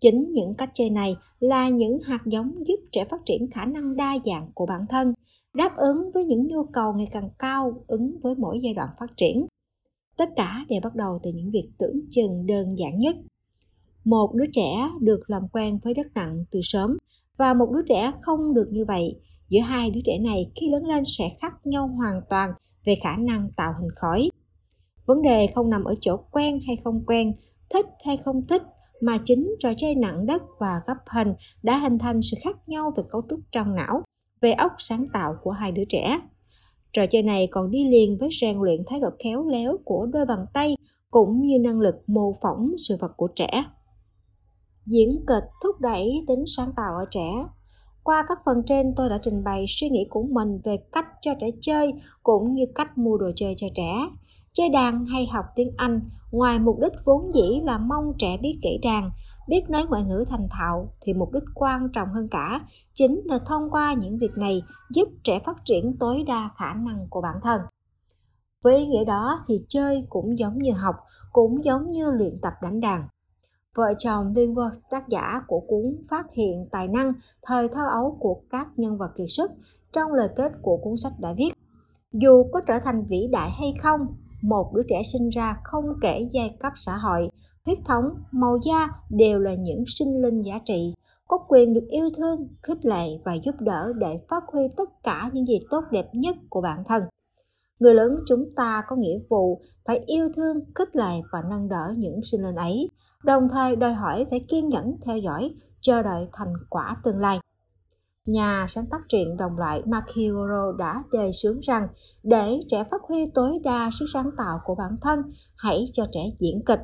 [0.00, 3.96] Chính những cách chơi này là những hạt giống giúp trẻ phát triển khả năng
[3.96, 5.14] đa dạng của bản thân,
[5.54, 9.16] đáp ứng với những nhu cầu ngày càng cao ứng với mỗi giai đoạn phát
[9.16, 9.46] triển.
[10.16, 13.16] Tất cả đều bắt đầu từ những việc tưởng chừng đơn giản nhất.
[14.04, 16.96] Một đứa trẻ được làm quen với đất nặng từ sớm
[17.36, 19.20] và một đứa trẻ không được như vậy.
[19.48, 22.50] Giữa hai đứa trẻ này khi lớn lên sẽ khác nhau hoàn toàn
[22.84, 24.28] về khả năng tạo hình khói.
[25.06, 27.32] Vấn đề không nằm ở chỗ quen hay không quen,
[27.70, 28.62] thích hay không thích,
[29.00, 32.92] mà chính trò chơi nặng đất và gấp hình đã hình thành sự khác nhau
[32.96, 34.02] về cấu trúc trong não,
[34.40, 36.20] về óc sáng tạo của hai đứa trẻ.
[36.92, 40.26] Trò chơi này còn đi liền với rèn luyện thái độ khéo léo của đôi
[40.26, 40.76] bàn tay
[41.10, 43.64] cũng như năng lực mô phỏng sự vật của trẻ.
[44.86, 47.30] Diễn kịch thúc đẩy tính sáng tạo ở trẻ.
[48.02, 51.32] Qua các phần trên tôi đã trình bày suy nghĩ của mình về cách cho
[51.40, 53.92] trẻ chơi cũng như cách mua đồ chơi cho trẻ.
[54.52, 58.58] Chơi đàn hay học tiếng Anh, ngoài mục đích vốn dĩ là mong trẻ biết
[58.62, 59.10] kể đàn,
[59.48, 62.60] biết nói ngoại ngữ thành thạo thì mục đích quan trọng hơn cả
[62.94, 67.06] chính là thông qua những việc này giúp trẻ phát triển tối đa khả năng
[67.10, 67.60] của bản thân
[68.62, 70.96] Với ý nghĩa đó thì chơi cũng giống như học,
[71.32, 73.08] cũng giống như luyện tập đánh đàn.
[73.74, 78.40] Vợ chồng Linworth, tác giả của cuốn Phát hiện tài năng, thời thơ ấu của
[78.50, 79.50] các nhân vật kiệt xuất,
[79.92, 81.50] trong lời kết của cuốn sách đã viết.
[82.12, 84.00] Dù có trở thành vĩ đại hay không,
[84.42, 87.30] một đứa trẻ sinh ra không kể giai cấp xã hội,
[87.64, 90.94] huyết thống, màu da đều là những sinh linh giá trị,
[91.28, 95.30] có quyền được yêu thương, khích lệ và giúp đỡ để phát huy tất cả
[95.32, 97.02] những gì tốt đẹp nhất của bản thân.
[97.78, 101.94] Người lớn chúng ta có nghĩa vụ phải yêu thương, khích lệ và nâng đỡ
[101.96, 102.88] những sinh linh ấy,
[103.24, 105.50] đồng thời đòi hỏi phải kiên nhẫn theo dõi,
[105.80, 107.40] chờ đợi thành quả tương lai.
[108.30, 111.88] Nhà sáng tác truyện đồng loại Makihiro đã đề xướng rằng
[112.22, 115.18] để trẻ phát huy tối đa sức sáng tạo của bản thân,
[115.56, 116.80] hãy cho trẻ diễn kịch.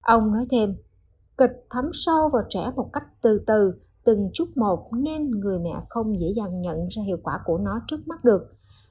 [0.00, 0.76] Ông nói thêm,
[1.38, 3.72] kịch thấm sâu vào trẻ một cách từ từ,
[4.04, 7.80] từng chút một nên người mẹ không dễ dàng nhận ra hiệu quả của nó
[7.88, 8.42] trước mắt được.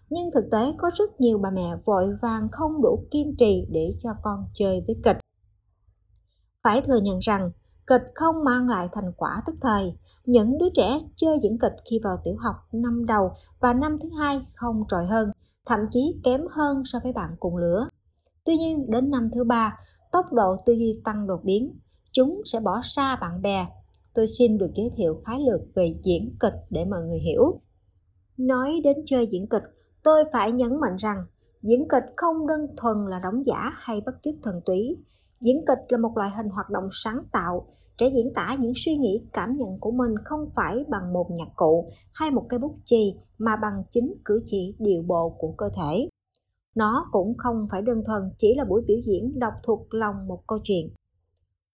[0.10, 3.92] Nhưng thực tế có rất nhiều bà mẹ vội vàng không đủ kiên trì để
[4.00, 5.18] cho con chơi với kịch.
[6.64, 7.52] Phải thừa nhận rằng,
[7.88, 9.94] kịch không mang lại thành quả tức thời.
[10.28, 14.10] Những đứa trẻ chơi diễn kịch khi vào tiểu học năm đầu và năm thứ
[14.20, 15.32] hai không trội hơn,
[15.66, 17.88] thậm chí kém hơn so với bạn cùng lứa.
[18.44, 19.80] Tuy nhiên, đến năm thứ ba,
[20.12, 21.80] tốc độ tư duy tăng đột biến,
[22.12, 23.68] chúng sẽ bỏ xa bạn bè.
[24.14, 27.60] Tôi xin được giới thiệu khái lược về diễn kịch để mọi người hiểu.
[28.38, 29.64] Nói đến chơi diễn kịch,
[30.04, 31.26] tôi phải nhấn mạnh rằng
[31.62, 34.98] diễn kịch không đơn thuần là đóng giả hay bắt chước thần túy.
[35.40, 38.96] Diễn kịch là một loại hình hoạt động sáng tạo, trẻ diễn tả những suy
[38.96, 42.76] nghĩ cảm nhận của mình không phải bằng một nhạc cụ hay một cây bút
[42.86, 46.10] chì mà bằng chính cử chỉ điệu bộ của cơ thể
[46.76, 50.48] nó cũng không phải đơn thuần chỉ là buổi biểu diễn đọc thuộc lòng một
[50.48, 50.90] câu chuyện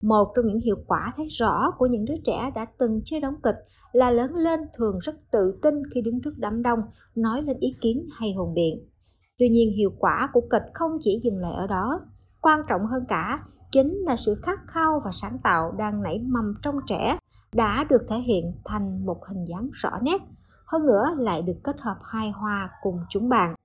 [0.03, 3.35] một trong những hiệu quả thấy rõ của những đứa trẻ đã từng chơi đóng
[3.43, 3.55] kịch
[3.91, 6.79] là lớn lên thường rất tự tin khi đứng trước đám đông,
[7.15, 8.89] nói lên ý kiến hay hùng biện.
[9.37, 11.99] Tuy nhiên hiệu quả của kịch không chỉ dừng lại ở đó.
[12.41, 16.53] Quan trọng hơn cả chính là sự khát khao và sáng tạo đang nảy mầm
[16.61, 17.17] trong trẻ
[17.53, 20.21] đã được thể hiện thành một hình dáng rõ nét,
[20.65, 23.55] hơn nữa lại được kết hợp hài hòa cùng chúng bạn.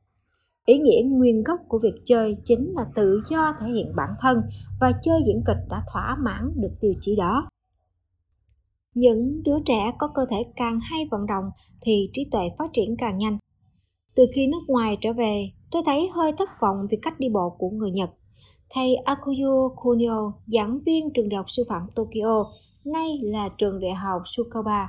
[0.67, 4.43] Ý nghĩa nguyên gốc của việc chơi chính là tự do thể hiện bản thân
[4.81, 7.49] và chơi diễn kịch đã thỏa mãn được tiêu chí đó.
[8.95, 11.45] Những đứa trẻ có cơ thể càng hay vận động
[11.81, 13.39] thì trí tuệ phát triển càng nhanh.
[14.15, 17.51] Từ khi nước ngoài trở về, tôi thấy hơi thất vọng vì cách đi bộ
[17.59, 18.11] của người Nhật.
[18.71, 22.45] Thầy Akuyo Kunio, giảng viên trường đại học sư phạm Tokyo,
[22.85, 24.89] nay là trường đại học Tsukuba,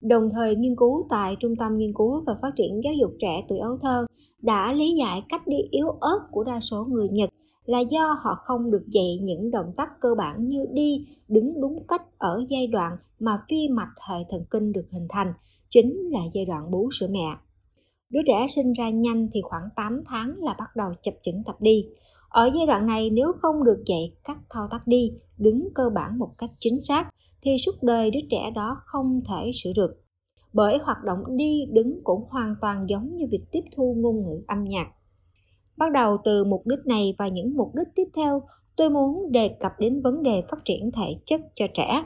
[0.00, 3.44] đồng thời nghiên cứu tại Trung tâm Nghiên cứu và Phát triển Giáo dục trẻ
[3.48, 4.06] tuổi ấu thơ
[4.42, 7.30] đã lý giải cách đi yếu ớt của đa số người Nhật
[7.64, 11.86] là do họ không được dạy những động tác cơ bản như đi, đứng đúng
[11.88, 15.32] cách ở giai đoạn mà phi mạch hệ thần kinh được hình thành,
[15.70, 17.36] chính là giai đoạn bú sữa mẹ.
[18.10, 21.56] Đứa trẻ sinh ra nhanh thì khoảng 8 tháng là bắt đầu chập chững tập
[21.60, 21.86] đi.
[22.36, 26.18] Ở giai đoạn này nếu không được dạy các thao tác đi, đứng cơ bản
[26.18, 27.08] một cách chính xác
[27.42, 30.02] thì suốt đời đứa trẻ đó không thể sửa được.
[30.52, 34.42] Bởi hoạt động đi đứng cũng hoàn toàn giống như việc tiếp thu ngôn ngữ
[34.46, 34.86] âm nhạc.
[35.76, 38.42] Bắt đầu từ mục đích này và những mục đích tiếp theo,
[38.76, 42.04] tôi muốn đề cập đến vấn đề phát triển thể chất cho trẻ.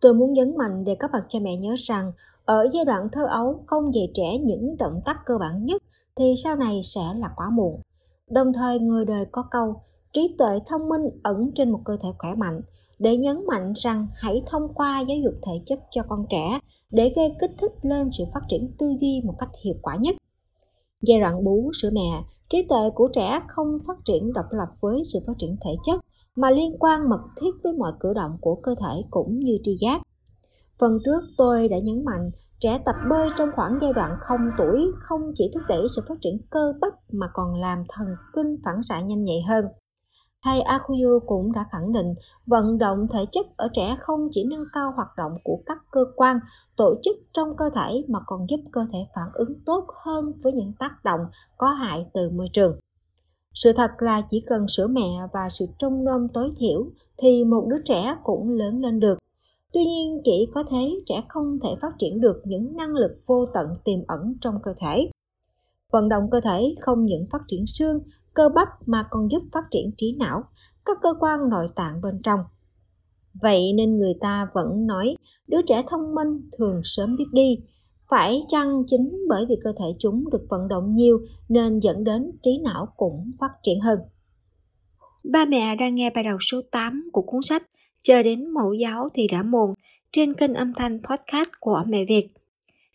[0.00, 2.12] Tôi muốn nhấn mạnh để các bậc cha mẹ nhớ rằng
[2.44, 5.82] ở giai đoạn thơ ấu không dạy trẻ những động tác cơ bản nhất
[6.16, 7.80] thì sau này sẽ là quá muộn.
[8.30, 9.74] Đồng thời người đời có câu
[10.12, 12.60] trí tuệ thông minh ẩn trên một cơ thể khỏe mạnh
[12.98, 16.58] để nhấn mạnh rằng hãy thông qua giáo dục thể chất cho con trẻ
[16.90, 20.16] để gây kích thích lên sự phát triển tư duy một cách hiệu quả nhất.
[21.02, 25.02] Giai đoạn bú sữa mẹ, trí tuệ của trẻ không phát triển độc lập với
[25.04, 26.00] sự phát triển thể chất
[26.36, 29.76] mà liên quan mật thiết với mọi cử động của cơ thể cũng như tri
[29.76, 30.02] giác.
[30.78, 34.92] Phần trước tôi đã nhấn mạnh trẻ tập bơi trong khoảng giai đoạn không tuổi
[35.00, 38.82] không chỉ thúc đẩy sự phát triển cơ bắp mà còn làm thần kinh phản
[38.82, 39.64] xạ nhanh nhạy hơn.
[40.44, 42.14] Thầy Akuyo cũng đã khẳng định
[42.46, 46.04] vận động thể chất ở trẻ không chỉ nâng cao hoạt động của các cơ
[46.16, 46.40] quan,
[46.76, 50.52] tổ chức trong cơ thể mà còn giúp cơ thể phản ứng tốt hơn với
[50.52, 51.20] những tác động
[51.58, 52.78] có hại từ môi trường.
[53.54, 57.66] Sự thật là chỉ cần sữa mẹ và sự trông nom tối thiểu thì một
[57.68, 59.18] đứa trẻ cũng lớn lên được.
[59.72, 63.46] Tuy nhiên chỉ có thế trẻ không thể phát triển được những năng lực vô
[63.54, 65.10] tận tiềm ẩn trong cơ thể.
[65.92, 67.98] Vận động cơ thể không những phát triển xương
[68.34, 70.42] cơ bắp mà còn giúp phát triển trí não,
[70.84, 72.40] các cơ quan nội tạng bên trong.
[73.42, 77.58] Vậy nên người ta vẫn nói đứa trẻ thông minh thường sớm biết đi.
[78.10, 82.30] Phải chăng chính bởi vì cơ thể chúng được vận động nhiều nên dẫn đến
[82.42, 83.98] trí não cũng phát triển hơn.
[85.24, 87.62] Ba mẹ đang nghe bài đầu số 8 của cuốn sách
[88.08, 89.74] Chờ đến mẫu giáo thì đã muộn
[90.12, 92.26] trên kênh âm thanh podcast của Mẹ Việt.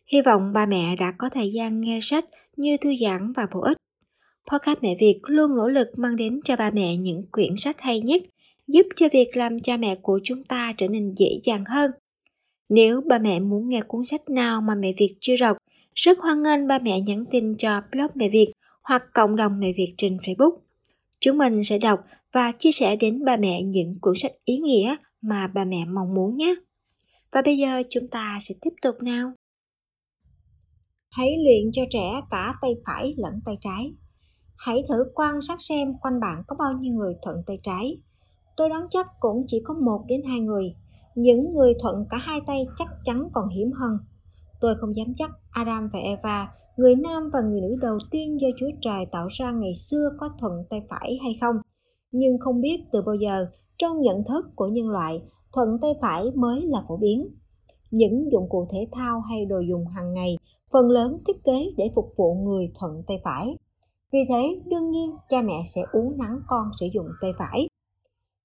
[0.05, 2.25] Hy vọng ba mẹ đã có thời gian nghe sách
[2.57, 3.77] như thư giãn và bổ ích.
[4.51, 7.99] Podcast Mẹ Việt luôn nỗ lực mang đến cho ba mẹ những quyển sách hay
[7.99, 8.21] nhất,
[8.67, 11.91] giúp cho việc làm cha mẹ của chúng ta trở nên dễ dàng hơn.
[12.69, 15.57] Nếu ba mẹ muốn nghe cuốn sách nào mà Mẹ Việt chưa đọc,
[15.95, 18.51] rất hoan nghênh ba mẹ nhắn tin cho blog Mẹ Việt
[18.83, 20.57] hoặc cộng đồng Mẹ Việt trên Facebook.
[21.19, 21.99] Chúng mình sẽ đọc
[22.33, 26.13] và chia sẻ đến ba mẹ những cuốn sách ý nghĩa mà ba mẹ mong
[26.13, 26.55] muốn nhé.
[27.31, 29.31] Và bây giờ chúng ta sẽ tiếp tục nào.
[31.11, 33.93] Hãy luyện cho trẻ cả tay phải lẫn tay trái.
[34.57, 37.97] Hãy thử quan sát xem quanh bạn có bao nhiêu người thuận tay trái.
[38.57, 40.75] Tôi đoán chắc cũng chỉ có một đến hai người.
[41.15, 43.97] Những người thuận cả hai tay chắc chắn còn hiếm hơn.
[44.61, 48.47] Tôi không dám chắc Adam và Eva, người nam và người nữ đầu tiên do
[48.57, 51.55] Chúa Trời tạo ra ngày xưa có thuận tay phải hay không.
[52.13, 53.47] Nhưng không biết từ bao giờ,
[53.77, 55.21] trong nhận thức của nhân loại,
[55.53, 57.27] thuận tay phải mới là phổ biến.
[57.91, 60.37] Những dụng cụ thể thao hay đồ dùng hàng ngày
[60.71, 63.57] phần lớn thiết kế để phục vụ người thuận tay phải.
[64.11, 67.67] Vì thế, đương nhiên cha mẹ sẽ uống nắng con sử dụng tay phải.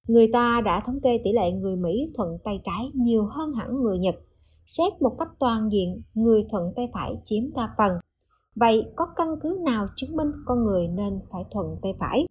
[0.09, 3.83] Người ta đã thống kê tỷ lệ người Mỹ thuận tay trái nhiều hơn hẳn
[3.83, 4.15] người Nhật.
[4.67, 7.93] Xét một cách toàn diện, người thuận tay phải chiếm đa phần.
[8.55, 12.27] Vậy có căn cứ nào chứng minh con người nên phải thuận tay phải?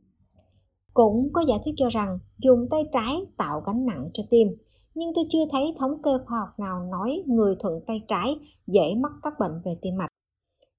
[0.97, 4.47] Cũng có giả thuyết cho rằng dùng tay trái tạo gánh nặng cho tim,
[4.95, 8.35] nhưng tôi chưa thấy thống kê khoa học nào nói người thuận tay trái
[8.67, 10.07] dễ mắc các bệnh về tim mạch.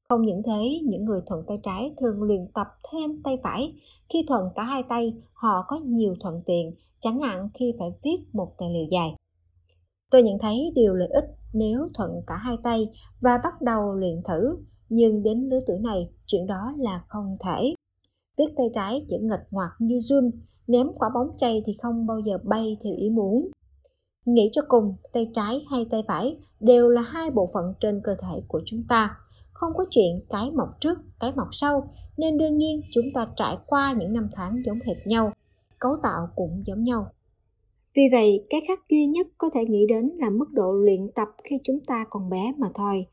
[0.08, 3.74] Không những thế, những người thuận tay trái thường luyện tập thêm tay phải.
[4.12, 8.18] Khi thuận cả hai tay, họ có nhiều thuận tiện, chẳng hạn khi phải viết
[8.32, 9.14] một tài liệu dài.
[10.10, 12.88] Tôi nhận thấy điều lợi ích nếu thuận cả hai tay
[13.20, 14.56] và bắt đầu luyện thử,
[14.88, 17.74] nhưng đến lứa tuổi này, chuyện đó là không thể.
[18.38, 20.30] Viết tay trái chỉ nghịch ngoạc như run,
[20.66, 23.48] ném quả bóng chay thì không bao giờ bay theo ý muốn.
[24.24, 28.14] Nghĩ cho cùng, tay trái hay tay phải đều là hai bộ phận trên cơ
[28.14, 29.16] thể của chúng ta.
[29.52, 33.56] Không có chuyện cái mọc trước, cái mọc sau, nên đương nhiên chúng ta trải
[33.66, 35.32] qua những năm tháng giống hệt nhau,
[35.78, 37.06] cấu tạo cũng giống nhau.
[37.94, 41.28] Vì vậy, cái khác duy nhất có thể nghĩ đến là mức độ luyện tập
[41.44, 43.06] khi chúng ta còn bé mà thôi.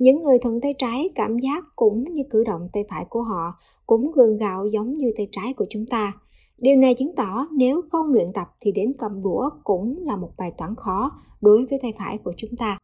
[0.00, 3.54] Những người thuận tay trái cảm giác cũng như cử động tay phải của họ
[3.86, 6.12] cũng gần gạo giống như tay trái của chúng ta.
[6.58, 10.30] Điều này chứng tỏ nếu không luyện tập thì đến cầm đũa cũng là một
[10.38, 11.10] bài toán khó
[11.40, 12.78] đối với tay phải của chúng ta.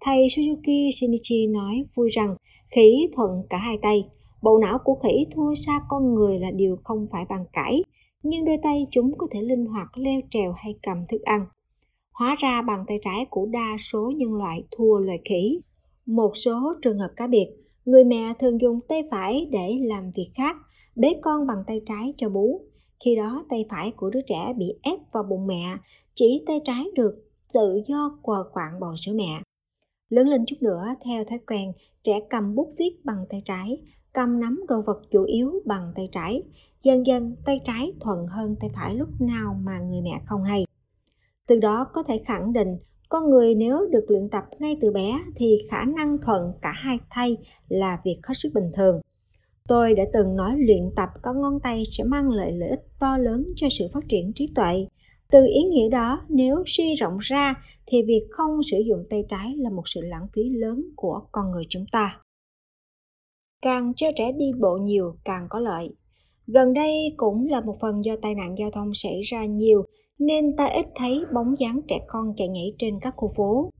[0.00, 2.36] Thầy Suzuki Shinichi nói vui rằng
[2.70, 4.08] khỉ thuận cả hai tay.
[4.42, 7.82] Bộ não của khỉ thua xa con người là điều không phải bàn cãi,
[8.22, 11.46] nhưng đôi tay chúng có thể linh hoạt leo trèo hay cầm thức ăn.
[12.12, 15.60] Hóa ra bàn tay trái của đa số nhân loại thua loài khỉ.
[16.08, 17.46] Một số trường hợp cá biệt,
[17.84, 20.56] người mẹ thường dùng tay phải để làm việc khác,
[20.96, 22.60] bế con bằng tay trái cho bú.
[23.04, 25.76] Khi đó tay phải của đứa trẻ bị ép vào bụng mẹ,
[26.14, 27.14] chỉ tay trái được
[27.54, 29.42] tự do quờ quạng bầu sữa mẹ.
[30.08, 34.40] Lớn lên chút nữa, theo thói quen, trẻ cầm bút viết bằng tay trái, cầm
[34.40, 36.42] nắm đồ vật chủ yếu bằng tay trái.
[36.82, 40.64] Dần dần, tay trái thuận hơn tay phải lúc nào mà người mẹ không hay.
[41.46, 42.76] Từ đó có thể khẳng định,
[43.08, 46.98] con người nếu được luyện tập ngay từ bé thì khả năng thuận cả hai
[47.16, 47.36] tay
[47.68, 49.00] là việc hết sức bình thường.
[49.68, 53.18] Tôi đã từng nói luyện tập có ngón tay sẽ mang lại lợi ích to
[53.18, 54.86] lớn cho sự phát triển trí tuệ.
[55.30, 57.54] Từ ý nghĩa đó, nếu suy rộng ra
[57.86, 61.50] thì việc không sử dụng tay trái là một sự lãng phí lớn của con
[61.50, 62.20] người chúng ta.
[63.62, 65.94] Càng cho trẻ đi bộ nhiều càng có lợi.
[66.46, 69.84] Gần đây cũng là một phần do tai nạn giao thông xảy ra nhiều
[70.18, 73.70] nên ta ít thấy bóng dáng trẻ con chạy nhảy trên các khu phố.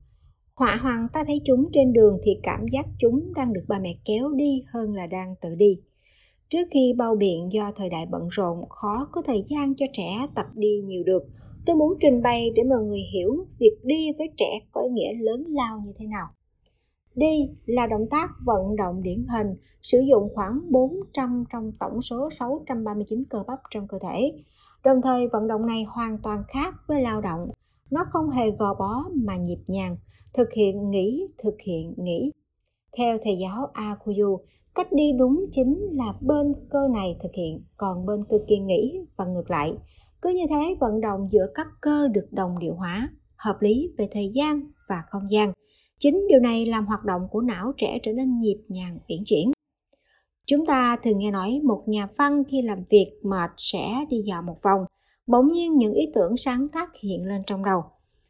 [0.55, 3.95] Họa hoàng ta thấy chúng trên đường thì cảm giác chúng đang được ba mẹ
[4.05, 5.79] kéo đi hơn là đang tự đi.
[6.49, 10.27] Trước khi bao biện do thời đại bận rộn, khó có thời gian cho trẻ
[10.35, 11.23] tập đi nhiều được.
[11.65, 15.13] Tôi muốn trình bày để mọi người hiểu việc đi với trẻ có ý nghĩa
[15.13, 16.27] lớn lao như thế nào.
[17.15, 19.47] Đi là động tác vận động điển hình,
[19.81, 24.31] sử dụng khoảng 400 trong tổng số 639 cơ bắp trong cơ thể.
[24.83, 27.49] Đồng thời vận động này hoàn toàn khác với lao động.
[27.91, 29.97] Nó không hề gò bó mà nhịp nhàng,
[30.33, 32.31] thực hiện nghĩ, thực hiện nghĩ.
[32.97, 34.39] Theo thầy giáo Akuyu,
[34.75, 38.99] cách đi đúng chính là bên cơ này thực hiện, còn bên cơ kia nghĩ
[39.17, 39.73] và ngược lại.
[40.21, 44.07] Cứ như thế, vận động giữa các cơ được đồng điệu hóa, hợp lý về
[44.11, 45.53] thời gian và không gian.
[45.99, 49.51] Chính điều này làm hoạt động của não trẻ trở nên nhịp nhàng, uyển chuyển.
[50.49, 54.41] Chúng ta thường nghe nói một nhà văn khi làm việc mệt sẽ đi dạo
[54.41, 54.85] một vòng,
[55.27, 57.83] bỗng nhiên những ý tưởng sáng tác hiện lên trong đầu.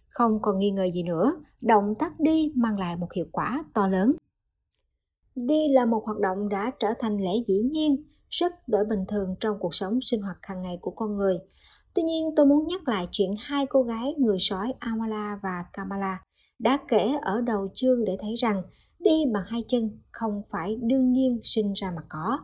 [0.10, 3.88] Không còn nghi ngờ gì nữa, động tác đi mang lại một hiệu quả to
[3.88, 4.16] lớn.
[5.36, 9.36] Đi là một hoạt động đã trở thành lẽ dĩ nhiên, rất đổi bình thường
[9.40, 11.38] trong cuộc sống sinh hoạt hàng ngày của con người.
[11.94, 16.22] Tuy nhiên, tôi muốn nhắc lại chuyện hai cô gái người sói Amala và Kamala
[16.60, 18.62] đã kể ở đầu chương để thấy rằng
[19.10, 22.40] đi bằng hai chân không phải đương nhiên sinh ra mà có.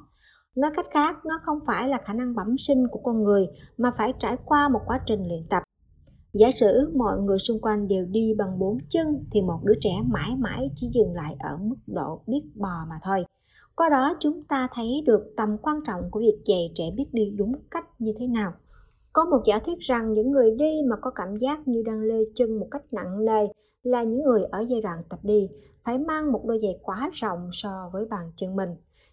[0.55, 3.47] Nói cách khác, nó không phải là khả năng bẩm sinh của con người
[3.77, 5.63] mà phải trải qua một quá trình luyện tập.
[6.33, 9.91] Giả sử mọi người xung quanh đều đi bằng bốn chân thì một đứa trẻ
[10.05, 13.25] mãi mãi chỉ dừng lại ở mức độ biết bò mà thôi.
[13.75, 17.33] Qua đó chúng ta thấy được tầm quan trọng của việc dạy trẻ biết đi
[17.37, 18.53] đúng cách như thế nào.
[19.13, 22.19] Có một giả thuyết rằng những người đi mà có cảm giác như đang lê
[22.33, 23.47] chân một cách nặng nề
[23.85, 25.49] là những người ở giai đoạn tập đi,
[25.83, 28.69] phải mang một đôi giày quá rộng so với bàn chân mình.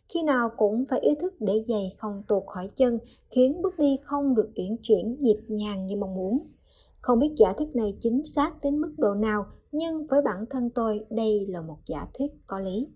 [0.09, 2.99] Khi nào cũng phải ý thức để giày không tuột khỏi chân,
[3.31, 6.47] khiến bước đi không được uyển chuyển nhịp nhàng như mong muốn.
[7.01, 10.71] Không biết giả thuyết này chính xác đến mức độ nào, nhưng với bản thân
[10.71, 12.89] tôi đây là một giả thuyết có lý.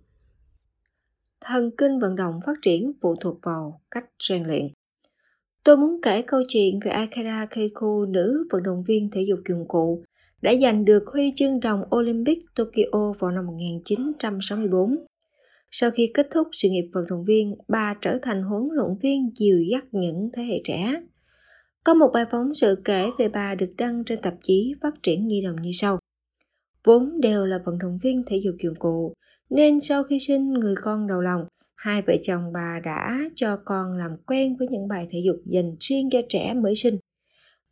[1.41, 4.69] Thần kinh vận động phát triển phụ thuộc vào cách rèn luyện.
[5.65, 9.69] Tôi muốn kể câu chuyện về Akira Keiko, nữ vận động viên thể dục dụng
[9.69, 10.03] cụ,
[10.47, 14.97] đã giành được huy chương đồng Olympic Tokyo vào năm 1964.
[15.71, 19.31] Sau khi kết thúc sự nghiệp vận động viên, bà trở thành huấn luyện viên
[19.37, 20.95] dìu dắt những thế hệ trẻ.
[21.85, 25.29] Có một bài phóng sự kể về bà được đăng trên tạp chí Phát triển
[25.29, 25.99] Nhi đồng như sau.
[26.85, 29.15] Vốn đều là vận động viên thể dục dụng cụ,
[29.51, 33.97] nên sau khi sinh người con đầu lòng, hai vợ chồng bà đã cho con
[33.99, 36.99] làm quen với những bài thể dục dành riêng cho trẻ mới sinh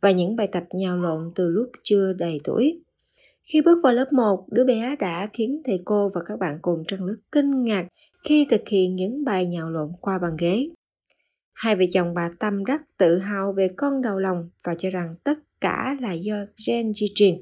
[0.05, 2.83] và những bài tập nhào lộn từ lúc chưa đầy tuổi.
[3.43, 6.83] Khi bước vào lớp 1, đứa bé đã khiến thầy cô và các bạn cùng
[6.87, 7.87] trang lớp kinh ngạc
[8.23, 10.69] khi thực hiện những bài nhào lộn qua bàn ghế.
[11.53, 15.15] Hai vợ chồng bà Tâm rất tự hào về con đầu lòng và cho rằng
[15.23, 16.35] tất cả là do
[16.67, 17.41] gen di truyền.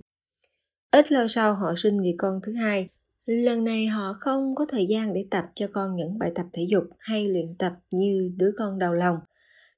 [0.92, 2.90] Ít lâu sau họ sinh người con thứ hai.
[3.26, 6.66] Lần này họ không có thời gian để tập cho con những bài tập thể
[6.70, 9.18] dục hay luyện tập như đứa con đầu lòng.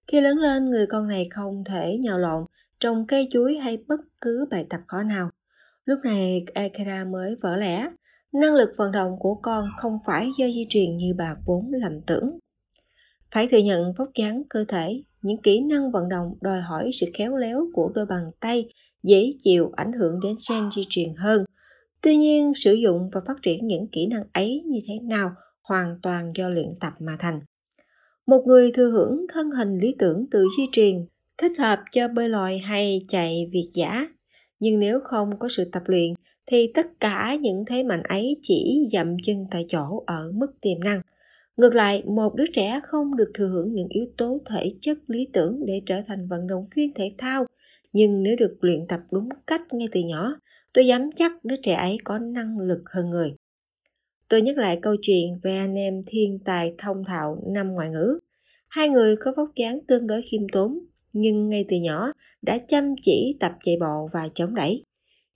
[0.08, 2.46] Khi lớn lên, người con này không thể nhào lộn,
[2.80, 5.30] trồng cây chuối hay bất cứ bài tập khó nào.
[5.86, 7.90] Lúc này Akira mới vỡ lẽ,
[8.32, 12.02] năng lực vận động của con không phải do di truyền như bà vốn lầm
[12.02, 12.40] tưởng.
[13.32, 17.06] Phải thừa nhận vóc dáng cơ thể, những kỹ năng vận động đòi hỏi sự
[17.14, 18.70] khéo léo của đôi bàn tay
[19.04, 21.46] dễ chịu ảnh hưởng đến gen di truyền hơn.
[22.02, 26.00] Tuy nhiên, sử dụng và phát triển những kỹ năng ấy như thế nào hoàn
[26.02, 27.40] toàn do luyện tập mà thành.
[28.26, 31.06] Một người thừa hưởng thân hình lý tưởng từ di truyền,
[31.38, 34.08] thích hợp cho bơi lội hay chạy việt giả.
[34.60, 36.14] Nhưng nếu không có sự tập luyện,
[36.46, 40.80] thì tất cả những thế mạnh ấy chỉ dậm chân tại chỗ ở mức tiềm
[40.80, 41.02] năng–
[41.58, 45.28] Ngược lại, một đứa trẻ không được thừa hưởng những yếu tố thể chất lý
[45.34, 47.46] tưởng để trở thành vận động viên thể thao,
[47.94, 50.36] nhưng nếu được luyện tập đúng cách ngay từ nhỏ,
[50.74, 53.34] tôi dám chắc đứa trẻ ấy có năng lực hơn người.
[54.30, 58.20] Tôi nhắc lại câu chuyện về anh em thiên tài thông thạo năm ngoại ngữ.
[58.68, 60.80] Hai người có vóc dáng tương đối khiêm tốn,
[61.16, 64.84] nhưng ngay từ nhỏ đã chăm chỉ tập chạy bộ và chống đẩy.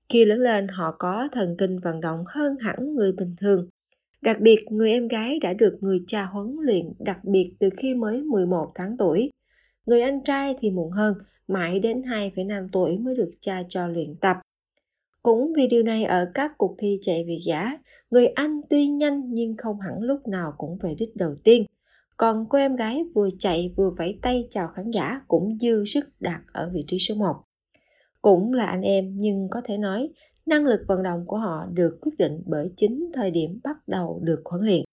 [0.10, 3.68] Khi lớn lên họ có thần kinh vận động hơn hẳn người bình thường.
[4.22, 7.96] Đặc biệt, người em gái đã được người cha huấn luyện đặc biệt từ khi
[7.96, 9.32] mới 11 tháng tuổi.
[9.86, 11.14] Người anh trai thì muộn hơn,
[11.48, 14.38] mãi đến 2,5 tuổi mới được cha cho luyện tập.
[15.24, 17.78] Cũng vì điều này ở các cuộc thi chạy việt giả,
[18.12, 21.66] người anh tuy nhanh nhưng không hẳn lúc nào cũng về đích đầu tiên.
[22.20, 26.06] Còn cô em gái vừa chạy vừa vẫy tay chào khán giả cũng dư sức
[26.20, 27.36] đạt ở vị trí số 1.
[28.22, 30.10] Cũng là anh em nhưng có thể nói
[30.46, 34.20] năng lực vận động của họ được quyết định bởi chính thời điểm bắt đầu
[34.24, 34.84] được huấn luyện.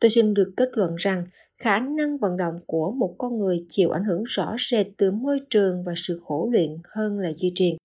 [0.00, 1.26] Tôi xin được kết luận rằng
[1.58, 5.38] khả năng vận động của một con người chịu ảnh hưởng rõ rệt từ môi
[5.50, 7.76] trường và sự khổ luyện hơn là di truyền.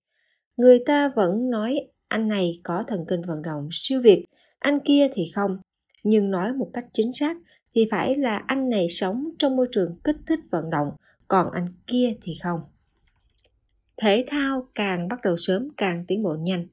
[0.58, 4.26] Người ta vẫn nói anh này có thần kinh vận động siêu việt,
[4.60, 5.58] anh kia thì không.
[6.04, 7.38] Nhưng nói một cách chính xác
[7.78, 10.92] thì phải là anh này sống trong môi trường kích thích vận động,
[11.28, 12.60] còn anh kia thì không.
[13.98, 16.68] Thể thao càng bắt đầu sớm càng tiến bộ nhanh.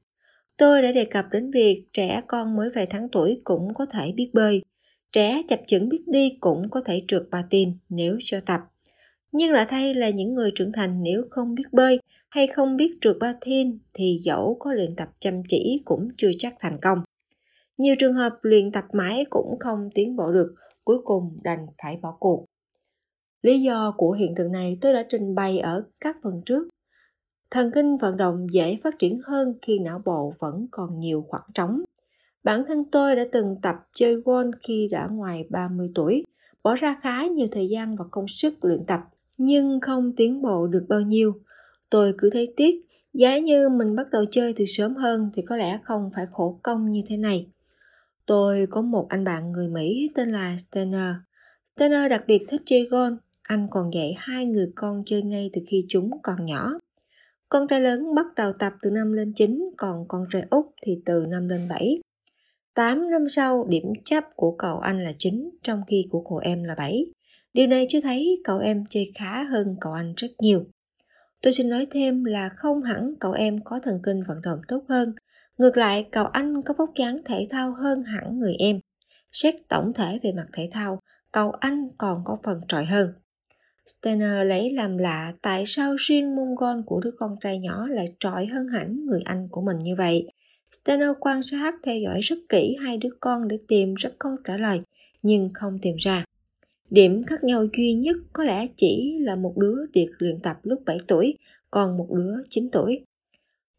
[0.57, 4.11] Tôi đã đề cập đến việc trẻ con mới vài tháng tuổi cũng có thể
[4.15, 4.63] biết bơi.
[5.11, 8.61] Trẻ chập chững biết đi cũng có thể trượt patin nếu cho tập.
[9.31, 12.97] Nhưng lạ thay là những người trưởng thành nếu không biết bơi hay không biết
[13.01, 16.99] trượt patin thì dẫu có luyện tập chăm chỉ cũng chưa chắc thành công.
[17.77, 20.55] Nhiều trường hợp luyện tập mãi cũng không tiến bộ được,
[20.85, 22.45] cuối cùng đành phải bỏ cuộc.
[23.41, 26.67] Lý do của hiện tượng này tôi đã trình bày ở các phần trước.
[27.51, 31.49] Thần kinh vận động dễ phát triển hơn khi não bộ vẫn còn nhiều khoảng
[31.53, 31.81] trống.
[32.43, 36.23] Bản thân tôi đã từng tập chơi golf khi đã ngoài 30 tuổi,
[36.63, 38.99] bỏ ra khá nhiều thời gian và công sức luyện tập,
[39.37, 41.33] nhưng không tiến bộ được bao nhiêu.
[41.89, 45.57] Tôi cứ thấy tiếc, giá như mình bắt đầu chơi từ sớm hơn thì có
[45.57, 47.47] lẽ không phải khổ công như thế này.
[48.25, 51.13] Tôi có một anh bạn người Mỹ tên là Steiner.
[51.75, 55.61] Steiner đặc biệt thích chơi golf, anh còn dạy hai người con chơi ngay từ
[55.67, 56.71] khi chúng còn nhỏ.
[57.49, 61.01] Con trai lớn bắt đầu tập từ năm lên 9, còn con trai út thì
[61.05, 62.01] từ năm lên 7.
[62.73, 66.63] 8 năm sau, điểm chấp của cậu anh là 9, trong khi của cậu em
[66.63, 67.05] là 7.
[67.53, 70.65] Điều này cho thấy cậu em chơi khá hơn cậu anh rất nhiều.
[71.41, 74.83] Tôi xin nói thêm là không hẳn cậu em có thần kinh vận động tốt
[74.89, 75.13] hơn.
[75.57, 78.79] Ngược lại, cậu anh có vóc dáng thể thao hơn hẳn người em.
[79.31, 80.99] Xét tổng thể về mặt thể thao,
[81.31, 83.13] cậu anh còn có phần trội hơn.
[83.85, 88.05] Steiner lấy làm lạ tại sao riêng môn gôn của đứa con trai nhỏ lại
[88.19, 90.27] trội hơn hẳn người anh của mình như vậy.
[90.71, 94.57] Steiner quan sát theo dõi rất kỹ hai đứa con để tìm ra câu trả
[94.57, 94.81] lời,
[95.23, 96.25] nhưng không tìm ra.
[96.89, 100.81] Điểm khác nhau duy nhất có lẽ chỉ là một đứa được luyện tập lúc
[100.85, 101.37] 7 tuổi,
[101.71, 103.05] còn một đứa 9 tuổi.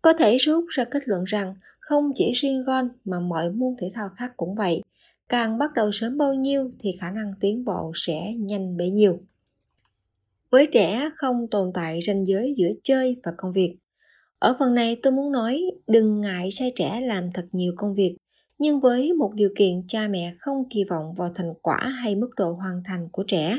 [0.07, 3.91] Có thể rút ra kết luận rằng không chỉ riêng gôn mà mọi môn thể
[3.95, 4.83] thao khác cũng vậy.
[5.29, 9.19] Càng bắt đầu sớm bao nhiêu thì khả năng tiến bộ sẽ nhanh bấy nhiêu.
[10.51, 13.77] Với trẻ không tồn tại ranh giới giữa chơi và công việc.
[14.39, 18.17] Ở phần này tôi muốn nói đừng ngại sai trẻ làm thật nhiều công việc,
[18.59, 22.31] nhưng với một điều kiện cha mẹ không kỳ vọng vào thành quả hay mức
[22.37, 23.59] độ hoàn thành của trẻ.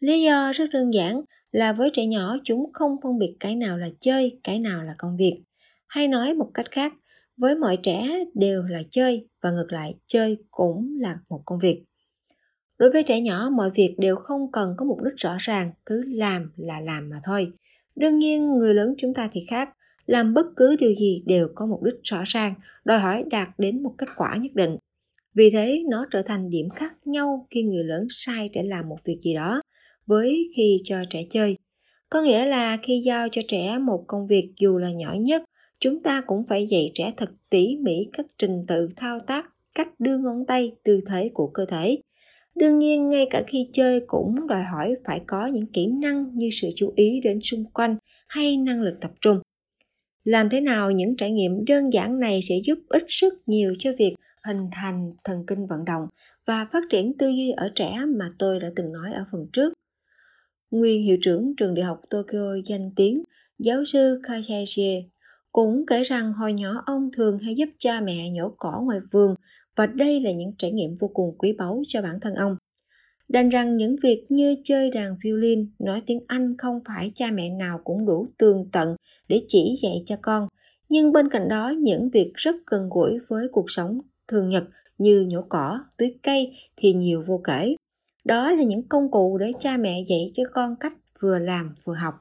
[0.00, 3.78] Lý do rất đơn giản là với trẻ nhỏ chúng không phân biệt cái nào
[3.78, 5.42] là chơi, cái nào là công việc.
[5.90, 6.92] Hay nói một cách khác,
[7.36, 11.84] với mọi trẻ đều là chơi và ngược lại chơi cũng là một công việc.
[12.78, 16.02] Đối với trẻ nhỏ, mọi việc đều không cần có mục đích rõ ràng, cứ
[16.06, 17.52] làm là làm mà thôi.
[17.96, 19.68] Đương nhiên, người lớn chúng ta thì khác,
[20.06, 23.82] làm bất cứ điều gì đều có mục đích rõ ràng, đòi hỏi đạt đến
[23.82, 24.76] một kết quả nhất định.
[25.34, 28.98] Vì thế, nó trở thành điểm khác nhau khi người lớn sai trẻ làm một
[29.06, 29.62] việc gì đó,
[30.06, 31.56] với khi cho trẻ chơi.
[32.10, 35.42] Có nghĩa là khi giao cho trẻ một công việc dù là nhỏ nhất,
[35.80, 39.88] chúng ta cũng phải dạy trẻ thật tỉ mỉ các trình tự thao tác, cách
[40.00, 41.98] đưa ngón tay, tư thế của cơ thể.
[42.54, 46.48] Đương nhiên, ngay cả khi chơi cũng đòi hỏi phải có những kỹ năng như
[46.52, 47.96] sự chú ý đến xung quanh
[48.28, 49.40] hay năng lực tập trung.
[50.24, 53.90] Làm thế nào những trải nghiệm đơn giản này sẽ giúp ích rất nhiều cho
[53.98, 54.14] việc
[54.44, 56.06] hình thành thần kinh vận động
[56.46, 59.72] và phát triển tư duy ở trẻ mà tôi đã từng nói ở phần trước.
[60.70, 63.22] Nguyên hiệu trưởng trường đại học Tokyo danh tiếng,
[63.58, 65.08] giáo sư Kayashi
[65.52, 69.34] cũng kể rằng hồi nhỏ ông thường hay giúp cha mẹ nhổ cỏ ngoài vườn
[69.76, 72.56] và đây là những trải nghiệm vô cùng quý báu cho bản thân ông.
[73.28, 77.48] Đành rằng những việc như chơi đàn violin, nói tiếng Anh không phải cha mẹ
[77.48, 78.96] nào cũng đủ tường tận
[79.28, 80.48] để chỉ dạy cho con,
[80.88, 84.64] nhưng bên cạnh đó những việc rất gần gũi với cuộc sống thường nhật
[84.98, 87.74] như nhổ cỏ, tưới cây thì nhiều vô kể.
[88.24, 91.94] Đó là những công cụ để cha mẹ dạy cho con cách vừa làm vừa
[91.94, 92.14] học.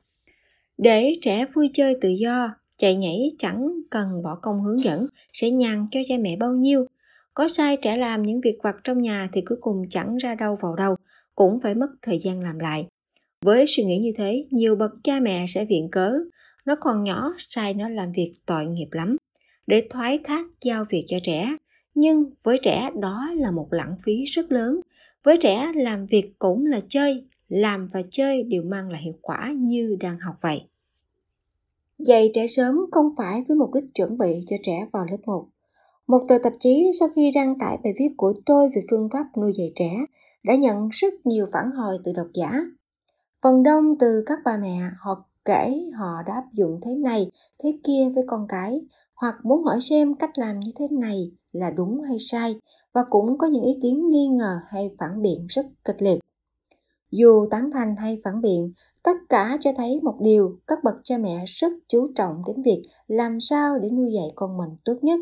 [0.78, 5.52] Để trẻ vui chơi tự do, chạy nhảy chẳng cần bỏ công hướng dẫn sẽ
[5.52, 6.86] nhàn cho cha mẹ bao nhiêu.
[7.34, 10.58] Có sai trẻ làm những việc vặt trong nhà thì cuối cùng chẳng ra đâu
[10.62, 10.96] vào đâu,
[11.36, 12.88] cũng phải mất thời gian làm lại.
[13.46, 16.14] Với suy nghĩ như thế, nhiều bậc cha mẹ sẽ viện cớ,
[16.66, 19.18] nó còn nhỏ, sai nó làm việc tội nghiệp lắm,
[19.68, 21.56] để thoái thác giao việc cho trẻ.
[21.96, 24.82] Nhưng với trẻ đó là một lãng phí rất lớn.
[25.24, 29.54] Với trẻ làm việc cũng là chơi, làm và chơi đều mang lại hiệu quả
[29.58, 30.62] như đang học vậy.
[32.06, 35.48] Dạy trẻ sớm không phải với mục đích chuẩn bị cho trẻ vào lớp 1.
[36.08, 39.26] Một tờ tạp chí sau khi đăng tải bài viết của tôi về phương pháp
[39.38, 39.92] nuôi dạy trẻ
[40.44, 42.62] đã nhận rất nhiều phản hồi từ độc giả.
[43.42, 47.32] Phần đông từ các bà mẹ họ kể họ đã áp dụng thế này,
[47.64, 48.82] thế kia với con cái,
[49.16, 52.60] hoặc muốn hỏi xem cách làm như thế này là đúng hay sai,
[52.94, 56.20] và cũng có những ý kiến nghi ngờ hay phản biện rất kịch liệt.
[57.12, 58.74] Dù tán thành hay phản biện,
[59.04, 62.82] tất cả cho thấy một điều, các bậc cha mẹ rất chú trọng đến việc
[63.08, 65.20] làm sao để nuôi dạy con mình tốt nhất.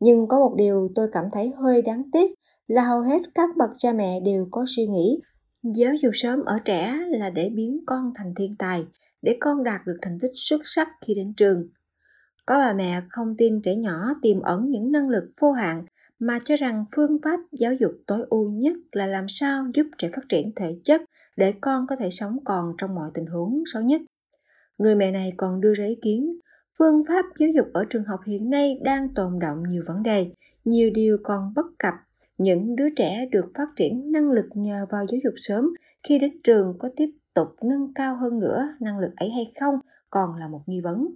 [0.00, 2.34] Nhưng có một điều tôi cảm thấy hơi đáng tiếc
[2.66, 5.20] là hầu hết các bậc cha mẹ đều có suy nghĩ,
[5.62, 8.84] giáo dục sớm ở trẻ là để biến con thành thiên tài,
[9.22, 11.68] để con đạt được thành tích xuất sắc khi đến trường.
[12.46, 15.84] Có bà mẹ không tin trẻ nhỏ tiềm ẩn những năng lực vô hạn
[16.18, 20.10] mà cho rằng phương pháp giáo dục tối ưu nhất là làm sao giúp trẻ
[20.16, 21.02] phát triển thể chất
[21.40, 24.00] để con có thể sống còn trong mọi tình huống xấu nhất.
[24.78, 26.38] Người mẹ này còn đưa ra ý kiến,
[26.78, 30.30] phương pháp giáo dục ở trường học hiện nay đang tồn động nhiều vấn đề,
[30.64, 31.94] nhiều điều còn bất cập.
[32.38, 35.70] Những đứa trẻ được phát triển năng lực nhờ vào giáo dục sớm
[36.02, 39.74] khi đến trường có tiếp tục nâng cao hơn nữa năng lực ấy hay không
[40.10, 41.08] còn là một nghi vấn.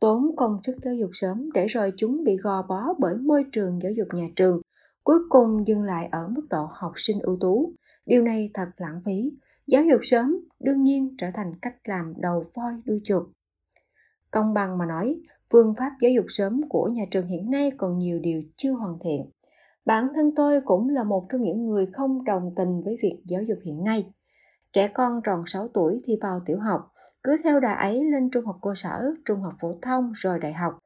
[0.00, 3.82] Tốn công sức giáo dục sớm để rồi chúng bị gò bó bởi môi trường
[3.82, 4.60] giáo dục nhà trường,
[5.04, 7.72] cuối cùng dừng lại ở mức độ học sinh ưu tú.
[8.06, 9.32] Điều này thật lãng phí.
[9.66, 13.26] Giáo dục sớm đương nhiên trở thành cách làm đầu voi đuôi chuột.
[14.30, 15.20] Công bằng mà nói,
[15.52, 18.98] phương pháp giáo dục sớm của nhà trường hiện nay còn nhiều điều chưa hoàn
[19.04, 19.30] thiện.
[19.84, 23.42] Bản thân tôi cũng là một trong những người không đồng tình với việc giáo
[23.42, 24.12] dục hiện nay.
[24.72, 26.92] Trẻ con tròn 6 tuổi thì vào tiểu học,
[27.22, 30.52] cứ theo đà ấy lên trung học cơ sở, trung học phổ thông rồi đại
[30.52, 30.78] học.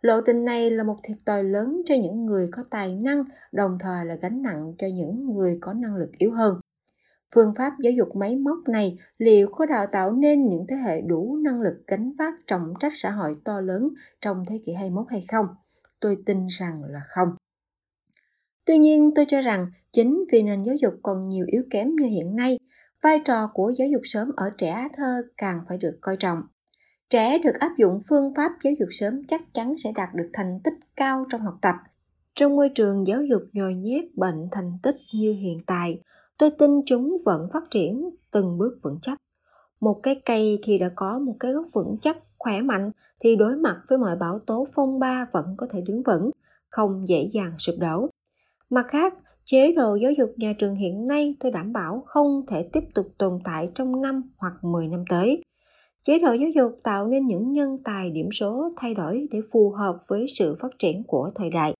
[0.00, 3.78] Lộ trình này là một thiệt tòi lớn cho những người có tài năng, đồng
[3.80, 6.60] thời là gánh nặng cho những người có năng lực yếu hơn.
[7.34, 11.00] Phương pháp giáo dục máy móc này liệu có đào tạo nên những thế hệ
[11.00, 13.88] đủ năng lực gánh vác trọng trách xã hội to lớn
[14.20, 15.46] trong thế kỷ 21 hay không?
[16.00, 17.28] Tôi tin rằng là không.
[18.64, 22.06] Tuy nhiên, tôi cho rằng chính vì nền giáo dục còn nhiều yếu kém như
[22.06, 22.58] hiện nay,
[23.02, 26.42] vai trò của giáo dục sớm ở trẻ thơ càng phải được coi trọng.
[27.10, 30.60] Trẻ được áp dụng phương pháp giáo dục sớm chắc chắn sẽ đạt được thành
[30.64, 31.74] tích cao trong học tập.
[32.34, 36.00] Trong môi trường giáo dục nhồi nhét bệnh thành tích như hiện tại,
[36.38, 39.18] tôi tin chúng vẫn phát triển từng bước vững chắc.
[39.80, 43.56] Một cái cây khi đã có một cái gốc vững chắc, khỏe mạnh thì đối
[43.56, 46.30] mặt với mọi bão tố phong ba vẫn có thể đứng vững,
[46.68, 48.08] không dễ dàng sụp đổ.
[48.70, 49.14] Mặt khác,
[49.44, 53.06] chế độ giáo dục nhà trường hiện nay tôi đảm bảo không thể tiếp tục
[53.18, 55.42] tồn tại trong năm hoặc 10 năm tới.
[56.02, 59.70] Chế độ giáo dục tạo nên những nhân tài điểm số thay đổi để phù
[59.70, 61.74] hợp với sự phát triển của thời đại.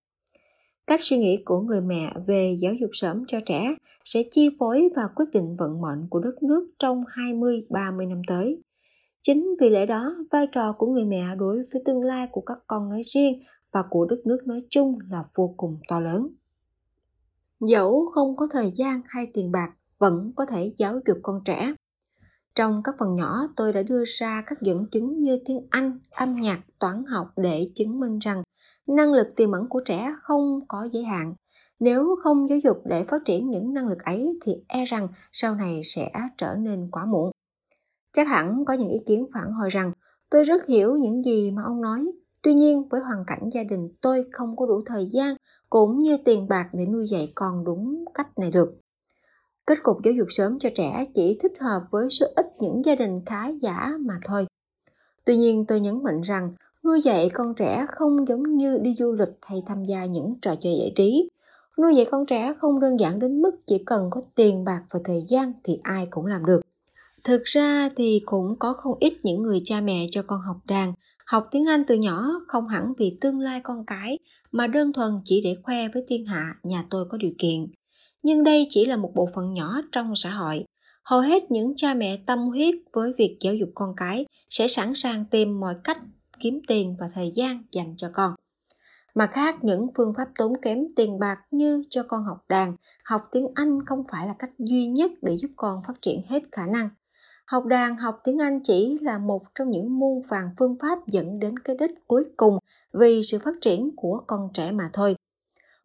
[0.89, 3.75] Cách suy nghĩ của người mẹ về giáo dục sớm cho trẻ
[4.05, 8.63] sẽ chi phối và quyết định vận mệnh của đất nước trong 20-30 năm tới.
[9.23, 12.59] Chính vì lẽ đó, vai trò của người mẹ đối với tương lai của các
[12.67, 16.29] con nói riêng và của đất nước nói chung là vô cùng to lớn.
[17.61, 21.75] Dẫu không có thời gian hay tiền bạc, vẫn có thể giáo dục con trẻ.
[22.59, 26.37] Trong các phần nhỏ, tôi đã đưa ra các dẫn chứng như tiếng Anh, âm
[26.37, 28.43] nhạc, toán học để chứng minh rằng
[28.87, 31.35] năng lực tiềm ẩn của trẻ không có giới hạn.
[31.81, 35.55] Nếu không giáo dục để phát triển những năng lực ấy thì e rằng sau
[35.55, 37.31] này sẽ trở nên quá muộn.
[38.13, 39.93] Chắc hẳn có những ý kiến phản hồi rằng
[40.31, 42.07] tôi rất hiểu những gì mà ông nói.
[42.43, 45.37] Tuy nhiên với hoàn cảnh gia đình tôi không có đủ thời gian
[45.71, 48.81] cũng như tiền bạc để nuôi dạy con đúng cách này được.
[49.69, 52.95] Kết cục giáo dục sớm cho trẻ chỉ thích hợp với số ít những gia
[52.95, 54.47] đình khá giả mà thôi.
[55.25, 56.53] Tuy nhiên tôi nhấn mạnh rằng
[56.85, 60.55] nuôi dạy con trẻ không giống như đi du lịch hay tham gia những trò
[60.61, 61.29] chơi giải trí.
[61.79, 65.01] Nuôi dạy con trẻ không đơn giản đến mức chỉ cần có tiền bạc và
[65.05, 66.61] thời gian thì ai cũng làm được.
[67.25, 70.93] Thực ra thì cũng có không ít những người cha mẹ cho con học đàn,
[71.27, 74.19] học tiếng Anh từ nhỏ không hẳn vì tương lai con cái
[74.53, 77.67] mà đơn thuần chỉ để khoe với thiên hạ nhà tôi có điều kiện
[78.23, 80.65] nhưng đây chỉ là một bộ phận nhỏ trong xã hội.
[81.05, 84.95] Hầu hết những cha mẹ tâm huyết với việc giáo dục con cái sẽ sẵn
[84.95, 85.99] sàng tìm mọi cách
[86.41, 88.35] kiếm tiền và thời gian dành cho con.
[89.15, 93.23] Mặt khác, những phương pháp tốn kém tiền bạc như cho con học đàn, học
[93.33, 96.67] tiếng anh không phải là cách duy nhất để giúp con phát triển hết khả
[96.67, 96.89] năng.
[97.47, 101.39] Học đàn, học tiếng anh chỉ là một trong những muôn vàng phương pháp dẫn
[101.39, 102.59] đến cái đích cuối cùng
[102.93, 105.17] vì sự phát triển của con trẻ mà thôi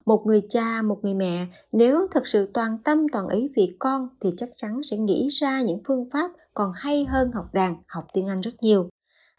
[0.05, 4.09] một người cha, một người mẹ, nếu thật sự toàn tâm, toàn ý vì con
[4.21, 8.07] thì chắc chắn sẽ nghĩ ra những phương pháp còn hay hơn học đàn, học
[8.13, 8.89] tiếng anh rất nhiều.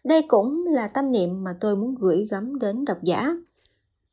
[0.05, 3.37] Đây cũng là tâm niệm mà tôi muốn gửi gắm đến độc giả.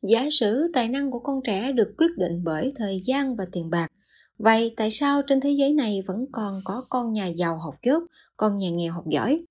[0.01, 3.69] Giả sử tài năng của con trẻ được quyết định bởi thời gian và tiền
[3.69, 3.87] bạc.
[4.37, 8.03] Vậy tại sao trên thế giới này vẫn còn có con nhà giàu học dốt,
[8.37, 9.45] con nhà nghèo học giỏi?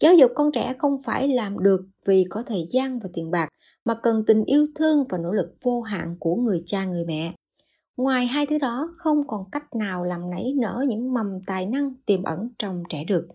[0.00, 3.48] Giáo dục con trẻ không phải làm được vì có thời gian và tiền bạc
[3.90, 7.34] mà cần tình yêu thương và nỗ lực vô hạn của người cha người mẹ
[7.96, 11.94] ngoài hai thứ đó không còn cách nào làm nảy nở những mầm tài năng
[12.06, 13.28] tiềm ẩn trong trẻ được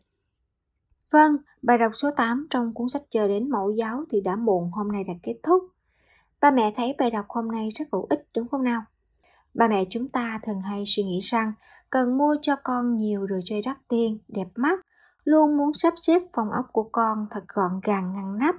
[1.11, 4.71] Vâng, bài đọc số 8 trong cuốn sách Chờ đến mẫu giáo thì đã muộn
[4.71, 5.63] hôm nay đã kết thúc.
[6.41, 8.81] Ba mẹ thấy bài đọc hôm nay rất hữu ích đúng không nào?
[9.53, 11.53] Ba mẹ chúng ta thường hay suy nghĩ rằng
[11.89, 14.79] cần mua cho con nhiều đồ chơi đắt tiền, đẹp mắt,
[15.23, 18.55] luôn muốn sắp xếp phòng ốc của con thật gọn gàng ngăn nắp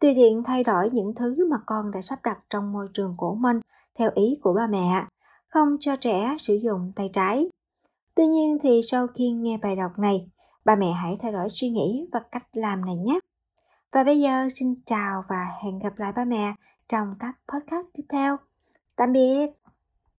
[0.00, 3.34] tùy tiện thay đổi những thứ mà con đã sắp đặt trong môi trường của
[3.34, 3.60] mình
[3.98, 5.04] theo ý của ba mẹ,
[5.48, 7.50] không cho trẻ sử dụng tay trái.
[8.14, 10.30] Tuy nhiên thì sau khi nghe bài đọc này,
[10.64, 13.18] ba mẹ hãy thay đổi suy nghĩ và cách làm này nhé.
[13.92, 16.54] Và bây giờ xin chào và hẹn gặp lại ba mẹ
[16.88, 18.36] trong các podcast tiếp theo.
[18.96, 19.63] Tạm biệt!